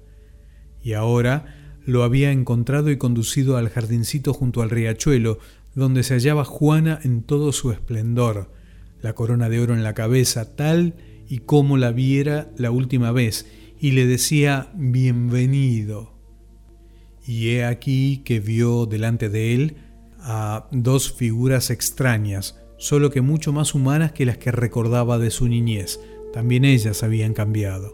y 0.88 0.93
ahora 0.93 1.43
lo 1.85 2.03
había 2.03 2.31
encontrado 2.31 2.89
y 2.91 2.97
conducido 2.97 3.57
al 3.57 3.67
jardincito 3.67 4.33
junto 4.33 4.61
al 4.61 4.69
riachuelo, 4.69 5.38
donde 5.75 6.01
se 6.01 6.13
hallaba 6.13 6.45
Juana 6.45 6.97
en 7.03 7.23
todo 7.23 7.51
su 7.51 7.73
esplendor, 7.73 8.53
la 9.01 9.11
corona 9.13 9.49
de 9.49 9.59
oro 9.59 9.73
en 9.73 9.83
la 9.83 9.93
cabeza, 9.93 10.55
tal 10.55 10.95
y 11.27 11.39
como 11.39 11.75
la 11.75 11.91
viera 11.91 12.53
la 12.55 12.71
última 12.71 13.11
vez, 13.11 13.47
y 13.77 13.91
le 13.91 14.07
decía 14.07 14.71
bienvenido. 14.75 16.13
Y 17.25 17.49
he 17.49 17.65
aquí 17.65 18.21
que 18.23 18.39
vio 18.39 18.85
delante 18.85 19.27
de 19.27 19.55
él 19.55 19.75
a 20.19 20.69
dos 20.71 21.11
figuras 21.11 21.69
extrañas, 21.69 22.61
solo 22.77 23.09
que 23.09 23.19
mucho 23.19 23.51
más 23.51 23.75
humanas 23.75 24.13
que 24.13 24.25
las 24.25 24.38
que 24.38 24.53
recordaba 24.53 25.19
de 25.19 25.31
su 25.31 25.49
niñez. 25.49 25.99
También 26.31 26.63
ellas 26.63 27.03
habían 27.03 27.33
cambiado. 27.33 27.93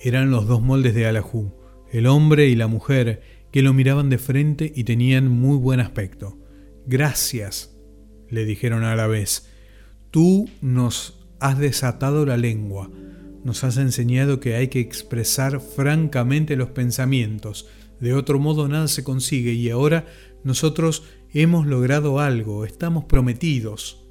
Eran 0.00 0.30
los 0.30 0.46
dos 0.46 0.62
moldes 0.62 0.94
de 0.94 1.04
Alajú, 1.04 1.59
el 1.90 2.06
hombre 2.06 2.48
y 2.48 2.54
la 2.54 2.66
mujer, 2.66 3.22
que 3.50 3.62
lo 3.62 3.72
miraban 3.72 4.10
de 4.10 4.18
frente 4.18 4.72
y 4.74 4.84
tenían 4.84 5.28
muy 5.28 5.56
buen 5.56 5.80
aspecto. 5.80 6.38
Gracias, 6.86 7.76
le 8.28 8.44
dijeron 8.44 8.84
a 8.84 8.94
la 8.96 9.06
vez. 9.06 9.48
Tú 10.10 10.48
nos 10.60 11.26
has 11.40 11.58
desatado 11.58 12.26
la 12.26 12.36
lengua, 12.36 12.90
nos 13.44 13.64
has 13.64 13.76
enseñado 13.76 14.40
que 14.40 14.54
hay 14.54 14.68
que 14.68 14.80
expresar 14.80 15.60
francamente 15.60 16.56
los 16.56 16.70
pensamientos, 16.70 17.68
de 18.00 18.14
otro 18.14 18.38
modo 18.38 18.68
nada 18.68 18.88
se 18.88 19.04
consigue 19.04 19.52
y 19.52 19.70
ahora 19.70 20.06
nosotros 20.42 21.04
hemos 21.32 21.66
logrado 21.66 22.18
algo, 22.18 22.64
estamos 22.64 23.04
prometidos. 23.04 24.06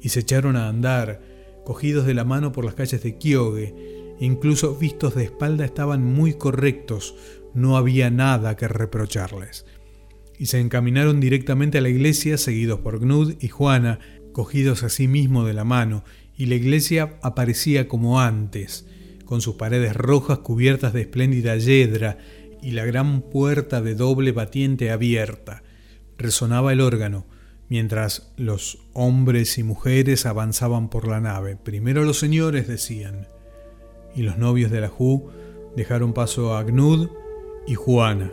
Y 0.00 0.08
se 0.10 0.20
echaron 0.20 0.56
a 0.56 0.68
andar, 0.68 1.20
cogidos 1.64 2.06
de 2.06 2.14
la 2.14 2.24
mano 2.24 2.52
por 2.52 2.64
las 2.64 2.74
calles 2.74 3.02
de 3.02 3.18
Kyoge, 3.18 4.01
incluso 4.24 4.76
vistos 4.76 5.14
de 5.14 5.24
espalda 5.24 5.64
estaban 5.64 6.04
muy 6.04 6.34
correctos, 6.34 7.14
no 7.54 7.76
había 7.76 8.10
nada 8.10 8.56
que 8.56 8.68
reprocharles. 8.68 9.66
Y 10.38 10.46
se 10.46 10.60
encaminaron 10.60 11.20
directamente 11.20 11.78
a 11.78 11.80
la 11.80 11.88
iglesia 11.88 12.38
seguidos 12.38 12.80
por 12.80 13.00
Gnud 13.00 13.34
y 13.40 13.48
Juana, 13.48 13.98
cogidos 14.32 14.82
a 14.82 14.88
sí 14.88 15.08
mismo 15.08 15.44
de 15.44 15.54
la 15.54 15.64
mano, 15.64 16.04
y 16.36 16.46
la 16.46 16.54
iglesia 16.54 17.18
aparecía 17.22 17.88
como 17.88 18.20
antes, 18.20 18.86
con 19.24 19.40
sus 19.40 19.56
paredes 19.56 19.94
rojas 19.94 20.38
cubiertas 20.38 20.92
de 20.92 21.02
espléndida 21.02 21.56
yedra 21.56 22.18
y 22.62 22.72
la 22.72 22.84
gran 22.84 23.22
puerta 23.22 23.82
de 23.82 23.94
doble 23.94 24.32
batiente 24.32 24.90
abierta. 24.90 25.62
Resonaba 26.16 26.72
el 26.72 26.80
órgano, 26.80 27.26
mientras 27.68 28.32
los 28.36 28.78
hombres 28.92 29.58
y 29.58 29.62
mujeres 29.62 30.26
avanzaban 30.26 30.90
por 30.90 31.08
la 31.08 31.20
nave. 31.20 31.56
Primero 31.56 32.04
los 32.04 32.18
señores 32.18 32.68
decían, 32.68 33.26
y 34.14 34.22
los 34.22 34.38
novios 34.38 34.70
de 34.70 34.80
la 34.80 34.88
Ju 34.88 35.30
dejaron 35.76 36.12
paso 36.12 36.56
a 36.56 36.62
Gnud 36.64 37.08
y 37.66 37.74
Juana, 37.74 38.32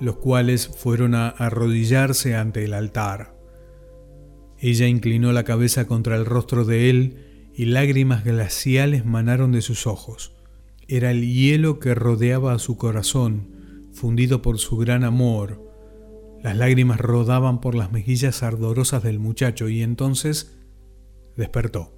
los 0.00 0.16
cuales 0.16 0.68
fueron 0.68 1.14
a 1.14 1.28
arrodillarse 1.28 2.34
ante 2.34 2.64
el 2.64 2.74
altar. 2.74 3.36
Ella 4.58 4.86
inclinó 4.86 5.32
la 5.32 5.44
cabeza 5.44 5.86
contra 5.86 6.16
el 6.16 6.24
rostro 6.24 6.64
de 6.64 6.88
él 6.88 7.50
y 7.54 7.66
lágrimas 7.66 8.24
glaciales 8.24 9.04
manaron 9.04 9.52
de 9.52 9.60
sus 9.60 9.86
ojos. 9.86 10.32
Era 10.88 11.10
el 11.10 11.26
hielo 11.32 11.78
que 11.78 11.94
rodeaba 11.94 12.52
a 12.52 12.58
su 12.58 12.76
corazón, 12.76 13.88
fundido 13.92 14.40
por 14.40 14.58
su 14.58 14.76
gran 14.76 15.04
amor. 15.04 15.60
Las 16.42 16.56
lágrimas 16.56 17.00
rodaban 17.00 17.60
por 17.60 17.74
las 17.74 17.92
mejillas 17.92 18.42
ardorosas 18.42 19.02
del 19.02 19.18
muchacho 19.18 19.68
y 19.68 19.82
entonces 19.82 20.56
despertó 21.36 21.92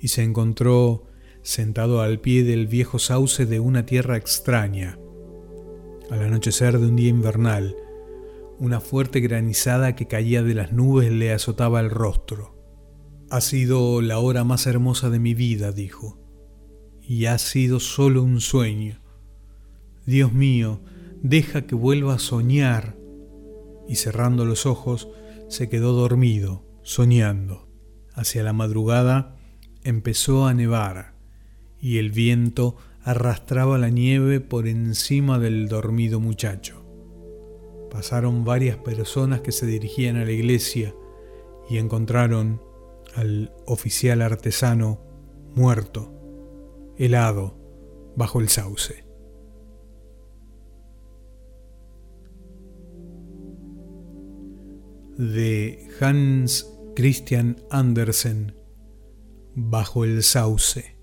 y 0.00 0.08
se 0.08 0.22
encontró 0.22 1.04
sentado 1.46 2.00
al 2.00 2.18
pie 2.18 2.42
del 2.42 2.66
viejo 2.66 2.98
sauce 2.98 3.46
de 3.46 3.60
una 3.60 3.86
tierra 3.86 4.16
extraña. 4.16 4.98
Al 6.10 6.22
anochecer 6.22 6.80
de 6.80 6.88
un 6.88 6.96
día 6.96 7.08
invernal, 7.08 7.76
una 8.58 8.80
fuerte 8.80 9.20
granizada 9.20 9.94
que 9.94 10.08
caía 10.08 10.42
de 10.42 10.54
las 10.54 10.72
nubes 10.72 11.12
le 11.12 11.32
azotaba 11.32 11.78
el 11.78 11.90
rostro. 11.90 12.56
Ha 13.30 13.40
sido 13.40 14.02
la 14.02 14.18
hora 14.18 14.42
más 14.42 14.66
hermosa 14.66 15.08
de 15.08 15.20
mi 15.20 15.34
vida, 15.34 15.70
dijo, 15.70 16.18
y 17.00 17.26
ha 17.26 17.38
sido 17.38 17.78
solo 17.78 18.24
un 18.24 18.40
sueño. 18.40 19.00
Dios 20.04 20.32
mío, 20.32 20.80
deja 21.22 21.68
que 21.68 21.76
vuelva 21.76 22.14
a 22.14 22.18
soñar. 22.18 22.96
Y 23.86 23.94
cerrando 23.94 24.44
los 24.44 24.66
ojos, 24.66 25.08
se 25.48 25.68
quedó 25.68 25.92
dormido, 25.92 26.64
soñando. 26.82 27.68
Hacia 28.14 28.42
la 28.42 28.52
madrugada 28.52 29.36
empezó 29.84 30.46
a 30.46 30.54
nevar 30.54 31.15
y 31.86 31.98
el 31.98 32.10
viento 32.10 32.74
arrastraba 33.04 33.78
la 33.78 33.90
nieve 33.90 34.40
por 34.40 34.66
encima 34.66 35.38
del 35.38 35.68
dormido 35.68 36.18
muchacho. 36.18 36.82
pasaron 37.92 38.44
varias 38.44 38.76
personas 38.76 39.40
que 39.40 39.52
se 39.52 39.66
dirigían 39.66 40.16
a 40.16 40.24
la 40.24 40.32
iglesia 40.32 40.96
y 41.70 41.78
encontraron 41.78 42.60
al 43.14 43.52
oficial 43.66 44.20
artesano 44.20 45.00
muerto, 45.54 46.12
helado, 46.98 47.56
bajo 48.16 48.40
el 48.40 48.48
sauce. 48.48 49.04
De 55.16 55.88
Hans 56.00 56.68
Christian 56.96 57.62
Andersen, 57.70 58.56
bajo 59.54 60.02
el 60.02 60.24
sauce. 60.24 60.95